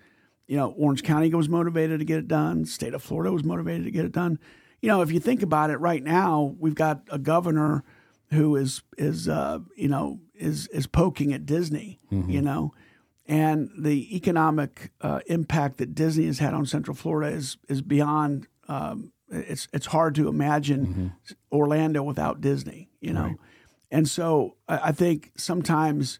you 0.49 0.57
know, 0.57 0.73
Orange 0.79 1.03
County 1.03 1.31
was 1.31 1.47
motivated 1.47 1.99
to 1.99 2.05
get 2.05 2.17
it 2.17 2.27
done. 2.27 2.65
State 2.65 2.95
of 2.95 3.03
Florida 3.03 3.31
was 3.31 3.43
motivated 3.43 3.83
to 3.85 3.91
get 3.91 4.03
it 4.03 4.12
done. 4.12 4.39
You 4.81 4.88
know, 4.88 5.03
if 5.03 5.12
you 5.12 5.19
think 5.19 5.43
about 5.43 5.69
it, 5.69 5.77
right 5.77 6.03
now 6.03 6.55
we've 6.57 6.73
got 6.73 7.03
a 7.12 7.19
governor 7.19 7.83
who 8.31 8.55
is 8.55 8.81
is 8.97 9.29
uh, 9.29 9.59
you 9.77 9.88
know 9.88 10.19
is 10.33 10.67
is 10.69 10.88
poking 10.88 11.33
at 11.33 11.45
Disney. 11.45 11.99
You 12.31 12.41
know, 12.41 12.73
and 13.27 13.69
the 13.77 14.15
economic 14.15 14.91
uh, 15.01 15.19
impact 15.27 15.77
that 15.77 15.93
Disney 15.93 16.25
has 16.25 16.39
had 16.39 16.55
on 16.55 16.65
Central 16.65 16.95
Florida 16.95 17.35
is 17.35 17.57
is 17.67 17.83
beyond. 17.83 18.47
Um, 18.67 19.12
it's 19.29 19.67
it's 19.71 19.85
hard 19.85 20.15
to 20.15 20.27
imagine 20.27 21.13
Orlando 21.51 22.01
without 22.01 22.41
Disney. 22.41 22.89
You 23.01 23.13
know, 23.13 23.35
and 23.91 24.09
so 24.09 24.55
I, 24.67 24.79
I 24.85 24.91
think 24.93 25.31
sometimes 25.38 26.19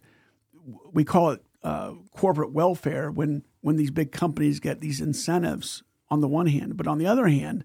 we 0.94 1.04
call 1.04 1.32
it 1.32 1.42
uh, 1.64 1.94
corporate 2.12 2.52
welfare 2.52 3.10
when 3.10 3.44
when 3.62 3.76
these 3.76 3.92
big 3.92 4.12
companies 4.12 4.60
get 4.60 4.82
these 4.82 5.02
incentives 5.02 5.84
on 6.10 6.22
the 6.22 6.28
one 6.28 6.48
hand, 6.48 6.78
but 6.78 6.88
on 6.88 6.98
the 6.98 7.06
other 7.06 7.28
hand, 7.28 7.64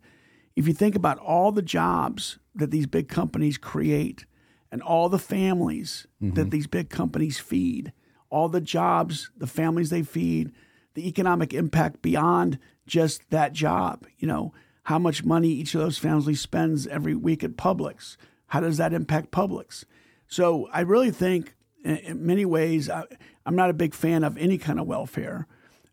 if 0.57 0.69
you 0.69 0.75
think 0.75 0.95
about 0.95 1.19
all 1.19 1.53
the 1.53 1.63
jobs 1.63 2.39
that 2.55 2.71
these 2.71 2.87
big 2.87 3.09
companies 3.09 3.59
create 3.59 4.27
and 4.71 4.83
all 4.83 5.09
the 5.09 5.19
families 5.19 6.07
that 6.21 6.35
mm-hmm. 6.35 6.49
these 6.51 6.67
big 6.67 6.91
companies 6.91 7.39
feed, 7.39 7.93
all 8.31 8.49
the 8.49 8.61
jobs, 8.61 9.31
the 9.37 9.47
families 9.47 9.91
they 9.91 10.03
feed, 10.03 10.53
the 10.95 11.09
economic 11.09 11.53
impact 11.53 12.03
beyond 12.03 12.59
just 12.87 13.29
that 13.31 13.53
job, 13.53 14.07
you 14.19 14.29
know, 14.29 14.53
how 14.85 14.99
much 14.99 15.25
money 15.25 15.49
each 15.49 15.75
of 15.75 15.81
those 15.81 15.99
families 15.99 16.41
spends 16.41 16.87
every 16.87 17.15
week 17.15 17.43
at 17.43 17.57
Publix. 17.57 18.17
How 18.49 18.61
does 18.61 18.77
that 18.77 18.93
impact 18.93 19.31
Publix? 19.31 19.85
So 20.29 20.69
I 20.73 20.81
really 20.81 21.11
think, 21.11 21.55
in, 21.85 22.27
many 22.27 22.45
ways, 22.45 22.91
I, 22.91 23.05
I'm 23.47 23.57
not 23.57 23.71
a 23.71 23.75
big 23.75 23.95
fan 23.95 24.25
of 24.25 24.37
any 24.37 24.59
kind 24.59 24.79
of 24.79 24.87
welfare, 24.87 25.47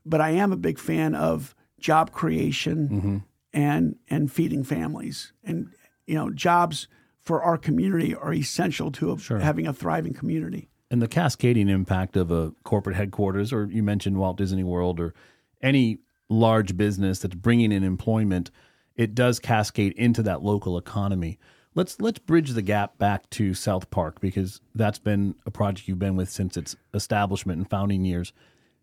but 0.05 0.21
I 0.21 0.31
am 0.31 0.51
a 0.51 0.57
big 0.57 0.79
fan 0.79 1.15
of 1.15 1.55
job 1.79 2.11
creation 2.11 2.89
mm-hmm. 2.89 3.17
and 3.53 3.95
and 4.09 4.31
feeding 4.31 4.63
families. 4.63 5.33
And 5.43 5.69
you 6.05 6.15
know, 6.15 6.29
jobs 6.29 6.87
for 7.19 7.43
our 7.43 7.57
community 7.57 8.15
are 8.15 8.33
essential 8.33 8.91
to 8.91 9.11
a, 9.11 9.39
having 9.39 9.67
a 9.67 9.73
thriving 9.73 10.13
community. 10.13 10.69
and 10.89 11.01
the 11.01 11.07
cascading 11.07 11.69
impact 11.69 12.17
of 12.17 12.31
a 12.31 12.51
corporate 12.63 12.97
headquarters, 12.97 13.53
or 13.53 13.65
you 13.65 13.81
mentioned 13.81 14.17
Walt 14.17 14.37
Disney 14.37 14.63
World, 14.63 14.99
or 14.99 15.13
any 15.61 15.99
large 16.29 16.75
business 16.75 17.19
that's 17.19 17.35
bringing 17.35 17.71
in 17.71 17.83
employment, 17.83 18.51
it 18.95 19.15
does 19.15 19.39
cascade 19.39 19.93
into 19.93 20.21
that 20.23 20.43
local 20.43 20.77
economy. 20.77 21.39
Let's 21.75 22.01
let's 22.01 22.19
bridge 22.19 22.51
the 22.51 22.61
gap 22.61 22.97
back 22.97 23.29
to 23.31 23.53
South 23.53 23.89
Park 23.89 24.19
because 24.19 24.59
that's 24.75 24.99
been 24.99 25.35
a 25.45 25.51
project 25.51 25.87
you've 25.87 25.99
been 25.99 26.17
with 26.17 26.29
since 26.29 26.57
its 26.57 26.75
establishment 26.93 27.59
and 27.59 27.69
founding 27.69 28.03
years. 28.03 28.33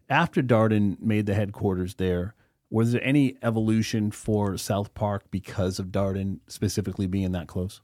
After 0.08 0.42
Darden 0.42 1.00
made 1.00 1.26
the 1.26 1.34
headquarters 1.34 1.96
there, 1.96 2.34
was 2.70 2.92
there 2.92 3.04
any 3.04 3.36
evolution 3.42 4.10
for 4.10 4.56
South 4.56 4.94
Park 4.94 5.24
because 5.30 5.78
of 5.78 5.86
Darden 5.86 6.40
specifically 6.46 7.06
being 7.06 7.32
that 7.32 7.46
close? 7.46 7.80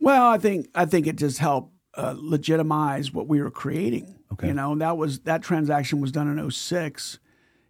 Well, 0.00 0.26
I 0.26 0.38
think 0.38 0.68
I 0.74 0.86
think 0.86 1.06
it 1.06 1.16
just 1.16 1.38
helped 1.38 1.72
uh, 1.94 2.14
legitimize 2.16 3.12
what 3.12 3.28
we 3.28 3.40
were 3.40 3.50
creating. 3.50 4.18
Okay. 4.32 4.48
You 4.48 4.54
know, 4.54 4.74
that 4.76 4.96
was 4.96 5.20
that 5.20 5.42
transaction 5.42 6.00
was 6.00 6.10
done 6.10 6.36
in 6.36 6.50
06 6.50 7.18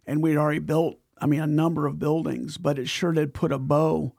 and 0.07 0.23
we'd 0.23 0.37
already 0.37 0.59
built 0.59 0.97
I 1.19 1.27
mean 1.27 1.41
a 1.41 1.47
number 1.47 1.85
of 1.85 1.99
buildings, 1.99 2.57
but 2.57 2.79
it 2.79 2.89
sure 2.89 3.11
did 3.11 3.33
put 3.33 3.51
a 3.51 3.59
bow 3.59 4.13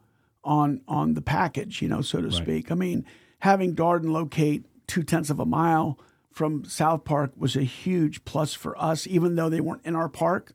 on 0.45 0.83
on 0.87 1.15
the 1.15 1.23
package, 1.23 1.83
you 1.83 1.89
know, 1.89 2.03
so 2.03 2.21
to 2.21 2.31
speak. 2.31 2.71
I 2.71 2.75
mean, 2.75 3.05
having 3.41 3.75
Darden 3.75 4.11
locate 4.11 4.65
two 4.87 5.03
tenths 5.03 5.31
of 5.31 5.41
a 5.41 5.47
mile 5.47 5.99
from 6.35 6.65
South 6.65 7.05
Park 7.05 7.33
was 7.37 7.55
a 7.57 7.63
huge 7.63 8.25
plus 8.25 8.55
for 8.55 8.77
us, 8.77 9.07
even 9.07 9.37
though 9.37 9.49
they 9.49 9.61
weren't 9.61 9.87
in 9.87 9.95
our 9.95 10.09
park. 10.09 10.53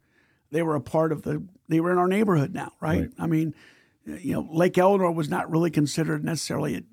They 0.51 0.61
were 0.61 0.75
a 0.75 0.81
part 0.81 1.11
of 1.11 1.23
the 1.23 1.43
they 1.69 1.79
were 1.79 1.91
in 1.91 1.97
our 1.97 2.07
neighborhood 2.07 2.53
now, 2.53 2.73
right? 2.81 3.01
Right. 3.01 3.11
I 3.17 3.27
mean, 3.27 3.55
you 4.05 4.33
know, 4.33 4.47
Lake 4.51 4.73
Ellenor 4.73 5.13
was 5.13 5.29
not 5.29 5.49
really 5.49 5.71
considered 5.71 6.23
necessarily 6.23 6.83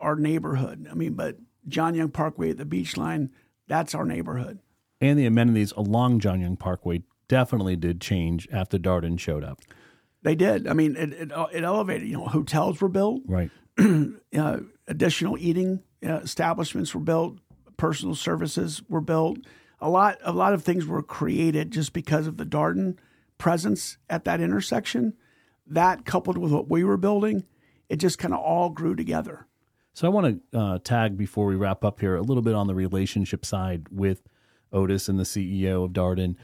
our 0.00 0.16
neighborhood. 0.16 0.86
I 0.90 0.94
mean, 0.94 1.14
but 1.14 1.38
John 1.66 1.94
Young 1.94 2.10
Parkway 2.10 2.50
at 2.50 2.58
the 2.58 2.64
beach 2.64 2.96
line, 2.96 3.30
that's 3.68 3.94
our 3.94 4.04
neighborhood. 4.04 4.58
And 5.00 5.18
the 5.18 5.26
amenities 5.26 5.72
along 5.72 6.20
John 6.20 6.40
Young 6.40 6.56
Parkway 6.56 7.02
definitely 7.28 7.76
did 7.76 8.00
change 8.00 8.48
after 8.52 8.78
Darden 8.78 9.18
showed 9.18 9.44
up. 9.44 9.60
They 10.22 10.34
did. 10.34 10.66
I 10.66 10.72
mean, 10.72 10.96
it, 10.96 11.12
it, 11.12 11.32
it 11.52 11.64
elevated. 11.64 12.08
You 12.08 12.18
know, 12.18 12.26
hotels 12.26 12.80
were 12.80 12.88
built. 12.88 13.22
Right. 13.26 13.50
uh, 14.36 14.58
additional 14.88 15.38
eating 15.38 15.82
uh, 16.04 16.16
establishments 16.16 16.94
were 16.94 17.00
built. 17.00 17.38
Personal 17.76 18.14
services 18.14 18.82
were 18.88 19.00
built. 19.00 19.38
A 19.80 19.90
lot, 19.90 20.18
a 20.22 20.32
lot 20.32 20.54
of 20.54 20.62
things 20.62 20.86
were 20.86 21.02
created 21.02 21.70
just 21.70 21.92
because 21.92 22.26
of 22.26 22.36
the 22.36 22.46
Darden 22.46 22.96
presence 23.38 23.98
at 24.08 24.24
that 24.24 24.40
intersection. 24.40 25.14
That 25.66 26.04
coupled 26.04 26.38
with 26.38 26.52
what 26.52 26.70
we 26.70 26.84
were 26.84 26.96
building, 26.96 27.44
it 27.88 27.96
just 27.96 28.18
kind 28.18 28.32
of 28.32 28.40
all 28.40 28.70
grew 28.70 28.94
together. 28.94 29.46
So 29.92 30.06
I 30.06 30.10
want 30.10 30.42
to 30.52 30.58
uh, 30.58 30.78
tag 30.84 31.16
before 31.16 31.46
we 31.46 31.56
wrap 31.56 31.84
up 31.84 32.00
here 32.00 32.16
a 32.16 32.22
little 32.22 32.42
bit 32.42 32.54
on 32.54 32.66
the 32.66 32.74
relationship 32.74 33.44
side 33.44 33.86
with 33.90 34.22
Otis 34.72 35.08
and 35.08 35.18
the 35.18 35.24
CEO 35.24 35.84
of 35.84 35.92
Darden 35.92 36.36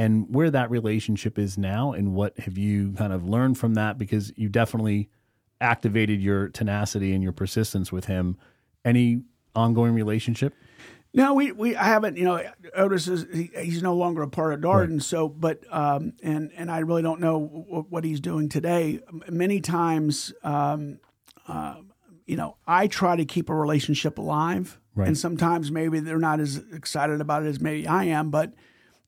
and 0.00 0.26
where 0.34 0.50
that 0.50 0.70
relationship 0.70 1.38
is 1.38 1.58
now 1.58 1.92
and 1.92 2.14
what 2.14 2.38
have 2.40 2.56
you 2.56 2.92
kind 2.92 3.12
of 3.12 3.28
learned 3.28 3.58
from 3.58 3.74
that 3.74 3.98
because 3.98 4.32
you 4.36 4.48
definitely 4.48 5.10
activated 5.60 6.22
your 6.22 6.48
tenacity 6.48 7.12
and 7.12 7.22
your 7.22 7.32
persistence 7.32 7.92
with 7.92 8.06
him. 8.06 8.38
Any 8.84 9.22
ongoing 9.54 9.92
relationship? 9.92 10.54
No, 11.12 11.34
we, 11.34 11.50
we 11.52 11.74
I 11.74 11.84
haven't. 11.84 12.16
You 12.16 12.24
know, 12.24 12.42
Otis 12.74 13.08
is 13.08 13.26
he, 13.32 13.50
he's 13.56 13.82
no 13.82 13.94
longer 13.96 14.22
a 14.22 14.28
part 14.28 14.54
of 14.54 14.60
Darden. 14.60 14.92
Right. 14.92 15.02
So, 15.02 15.28
but 15.28 15.64
um, 15.70 16.12
and 16.22 16.52
and 16.56 16.70
I 16.70 16.78
really 16.80 17.02
don't 17.02 17.20
know 17.20 17.64
w- 17.68 17.86
what 17.88 18.04
he's 18.04 18.20
doing 18.20 18.48
today. 18.48 19.00
Many 19.28 19.60
times, 19.60 20.32
um, 20.44 21.00
uh, 21.48 21.76
you 22.26 22.36
know, 22.36 22.56
I 22.66 22.86
try 22.86 23.16
to 23.16 23.24
keep 23.24 23.50
a 23.50 23.54
relationship 23.54 24.18
alive, 24.18 24.78
right. 24.94 25.08
and 25.08 25.18
sometimes 25.18 25.72
maybe 25.72 25.98
they're 25.98 26.18
not 26.18 26.38
as 26.38 26.62
excited 26.72 27.20
about 27.20 27.44
it 27.44 27.48
as 27.48 27.60
maybe 27.60 27.88
I 27.88 28.04
am, 28.04 28.30
but 28.30 28.52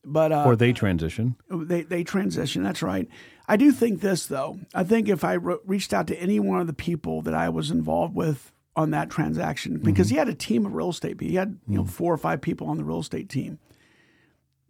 but 0.04 0.32
uh, 0.32 0.44
or 0.44 0.56
they 0.56 0.72
transition. 0.72 1.36
They 1.48 1.82
they 1.82 2.02
transition. 2.02 2.64
That's 2.64 2.82
right. 2.82 3.08
I 3.46 3.56
do 3.56 3.70
think 3.70 4.00
this 4.00 4.26
though. 4.26 4.58
I 4.74 4.82
think 4.82 5.08
if 5.08 5.22
I 5.22 5.34
re- 5.34 5.58
reached 5.64 5.92
out 5.92 6.08
to 6.08 6.16
any 6.20 6.40
one 6.40 6.60
of 6.60 6.66
the 6.66 6.72
people 6.72 7.22
that 7.22 7.34
I 7.34 7.48
was 7.48 7.70
involved 7.70 8.16
with 8.16 8.52
on 8.74 8.90
that 8.90 9.10
transaction 9.10 9.78
because 9.78 10.06
mm-hmm. 10.06 10.14
he 10.14 10.18
had 10.18 10.28
a 10.28 10.34
team 10.34 10.64
of 10.64 10.74
real 10.74 10.90
estate 10.90 11.18
people. 11.18 11.30
He 11.30 11.36
had 11.36 11.58
you 11.68 11.76
know 11.76 11.82
mm-hmm. 11.82 11.90
four 11.90 12.12
or 12.12 12.18
five 12.18 12.40
people 12.40 12.68
on 12.68 12.76
the 12.76 12.84
real 12.84 13.00
estate 13.00 13.28
team. 13.28 13.58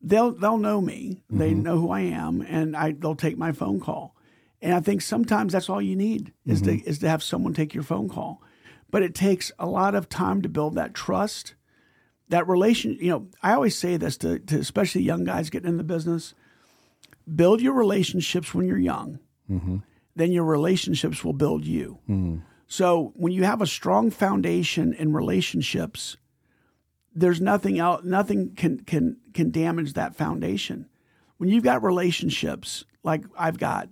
They'll 0.03 0.33
they'll 0.33 0.59
know 0.59 0.81
me. 0.81 1.23
Mm-hmm. 1.27 1.39
They 1.39 1.55
know 1.55 1.79
who 1.79 1.91
I 1.91 2.01
am, 2.01 2.43
and 2.43 2.77
I 2.77 2.93
they'll 2.93 3.15
take 3.15 3.39
my 3.39 3.53
phone 3.53 3.81
call. 3.81 4.17
And 4.61 4.75
I 4.75 4.81
think 4.81 5.03
sometimes 5.03 5.53
that's 5.53 5.69
all 5.69 5.83
you 5.83 5.97
need 5.97 6.33
is 6.47 6.63
to 6.63 6.73
mm-hmm. 6.73 6.89
is 6.89 6.99
to 7.01 7.09
have 7.09 7.23
someone 7.23 7.55
take 7.55 7.75
your 7.75 7.85
phone 7.85 8.09
call. 8.09 8.43
But 8.91 9.03
it 9.03 9.15
takes 9.15 9.51
a 9.59 9.67
lot 9.67 9.95
of 9.95 10.09
time 10.09 10.43
to 10.43 10.49
build 10.49 10.75
that 10.75 10.95
trust, 10.95 11.55
that 12.29 12.47
relation. 12.47 12.99
You 13.01 13.11
know, 13.11 13.27
I 13.43 13.55
always 13.55 13.79
say 13.79 13.97
this 13.97 14.17
to, 14.19 14.39
to 14.39 14.59
especially 14.59 15.03
young 15.03 15.25
guys 15.25 15.51
getting 15.51 15.69
in 15.69 15.79
the 15.79 15.85
business: 15.85 16.35
build 17.33 17.61
your 17.61 17.75
relationships 17.75 18.53
when 18.53 18.67
you're 18.67 18.79
young. 18.79 19.21
Mm-hmm. 19.51 19.79
Then 20.15 20.33
your 20.33 20.45
relationships 20.45 21.25
will 21.25 21.33
build 21.33 21.65
you. 21.65 21.99
So 22.73 23.13
when 23.17 23.35
you 23.35 23.45
have 23.45 23.61
a 23.61 23.67
strong 23.67 24.11
foundation 24.11 24.95
in 24.95 25.13
relationships, 25.13 26.17
there's 27.15 27.39
nothing 27.39 27.79
else, 27.79 28.03
nothing 28.03 28.55
can 28.55 28.79
can 28.85 29.19
can 29.35 29.51
damage 29.51 29.93
that 29.93 30.17
foundation. 30.17 30.89
When 31.37 31.51
you've 31.51 31.65
got 31.65 31.83
relationships 31.83 32.87
like 33.03 33.25
I've 33.37 33.59
got, 33.59 33.91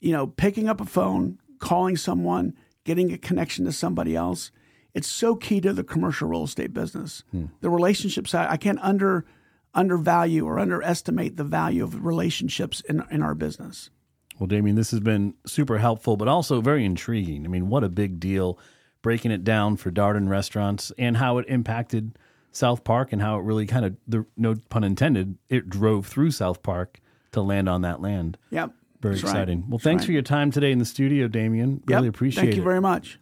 you 0.00 0.10
know, 0.10 0.26
picking 0.26 0.68
up 0.68 0.80
a 0.80 0.84
phone, 0.84 1.38
calling 1.60 1.96
someone, 1.96 2.54
getting 2.82 3.12
a 3.12 3.18
connection 3.18 3.64
to 3.66 3.72
somebody 3.72 4.16
else, 4.16 4.50
it's 4.94 5.06
so 5.06 5.36
key 5.36 5.60
to 5.60 5.72
the 5.72 5.84
commercial 5.84 6.28
real 6.28 6.42
estate 6.42 6.74
business. 6.74 7.22
Hmm. 7.30 7.44
The 7.60 7.70
relationship 7.70 8.26
side, 8.26 8.48
I 8.50 8.56
can't 8.56 8.80
under 8.82 9.26
undervalue 9.74 10.44
or 10.44 10.58
underestimate 10.58 11.36
the 11.36 11.44
value 11.44 11.84
of 11.84 12.04
relationships 12.04 12.80
in 12.88 13.04
in 13.12 13.22
our 13.22 13.36
business. 13.36 13.90
Well, 14.38 14.46
Damien, 14.46 14.76
this 14.76 14.90
has 14.92 15.00
been 15.00 15.34
super 15.46 15.78
helpful, 15.78 16.16
but 16.16 16.28
also 16.28 16.60
very 16.60 16.84
intriguing. 16.84 17.44
I 17.44 17.48
mean, 17.48 17.68
what 17.68 17.84
a 17.84 17.88
big 17.88 18.20
deal 18.20 18.58
breaking 19.02 19.30
it 19.30 19.44
down 19.44 19.76
for 19.76 19.90
Darden 19.90 20.28
restaurants 20.28 20.92
and 20.98 21.16
how 21.16 21.38
it 21.38 21.46
impacted 21.48 22.18
South 22.52 22.84
Park 22.84 23.12
and 23.12 23.22
how 23.22 23.38
it 23.38 23.42
really 23.42 23.66
kind 23.66 23.84
of, 23.84 23.96
the, 24.06 24.26
no 24.36 24.56
pun 24.68 24.84
intended, 24.84 25.38
it 25.48 25.68
drove 25.68 26.06
through 26.06 26.30
South 26.30 26.62
Park 26.62 27.00
to 27.32 27.40
land 27.40 27.68
on 27.68 27.82
that 27.82 28.00
land. 28.00 28.38
Yep. 28.50 28.72
Very 29.00 29.14
That's 29.14 29.22
exciting. 29.22 29.60
Right. 29.60 29.68
Well, 29.68 29.78
That's 29.78 29.84
thanks 29.84 30.02
right. 30.02 30.06
for 30.06 30.12
your 30.12 30.22
time 30.22 30.50
today 30.50 30.72
in 30.72 30.78
the 30.78 30.84
studio, 30.84 31.28
Damien. 31.28 31.82
Really 31.86 32.06
yep. 32.06 32.14
appreciate 32.14 32.42
it. 32.42 32.46
Thank 32.46 32.56
you 32.56 32.62
it. 32.62 32.64
very 32.64 32.80
much. 32.80 33.18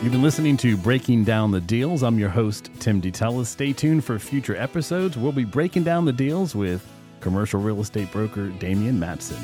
You've 0.00 0.12
been 0.12 0.22
listening 0.22 0.56
to 0.58 0.76
Breaking 0.76 1.24
Down 1.24 1.50
the 1.50 1.60
Deals. 1.60 2.04
I'm 2.04 2.20
your 2.20 2.28
host, 2.28 2.70
Tim 2.78 3.02
DeTellis. 3.02 3.46
Stay 3.46 3.72
tuned 3.72 4.04
for 4.04 4.16
future 4.20 4.54
episodes. 4.54 5.16
We'll 5.16 5.32
be 5.32 5.44
breaking 5.44 5.82
down 5.82 6.04
the 6.04 6.12
deals 6.12 6.54
with 6.54 6.86
commercial 7.18 7.60
real 7.60 7.80
estate 7.80 8.12
broker 8.12 8.48
Damien 8.48 9.00
Madsen. 9.00 9.42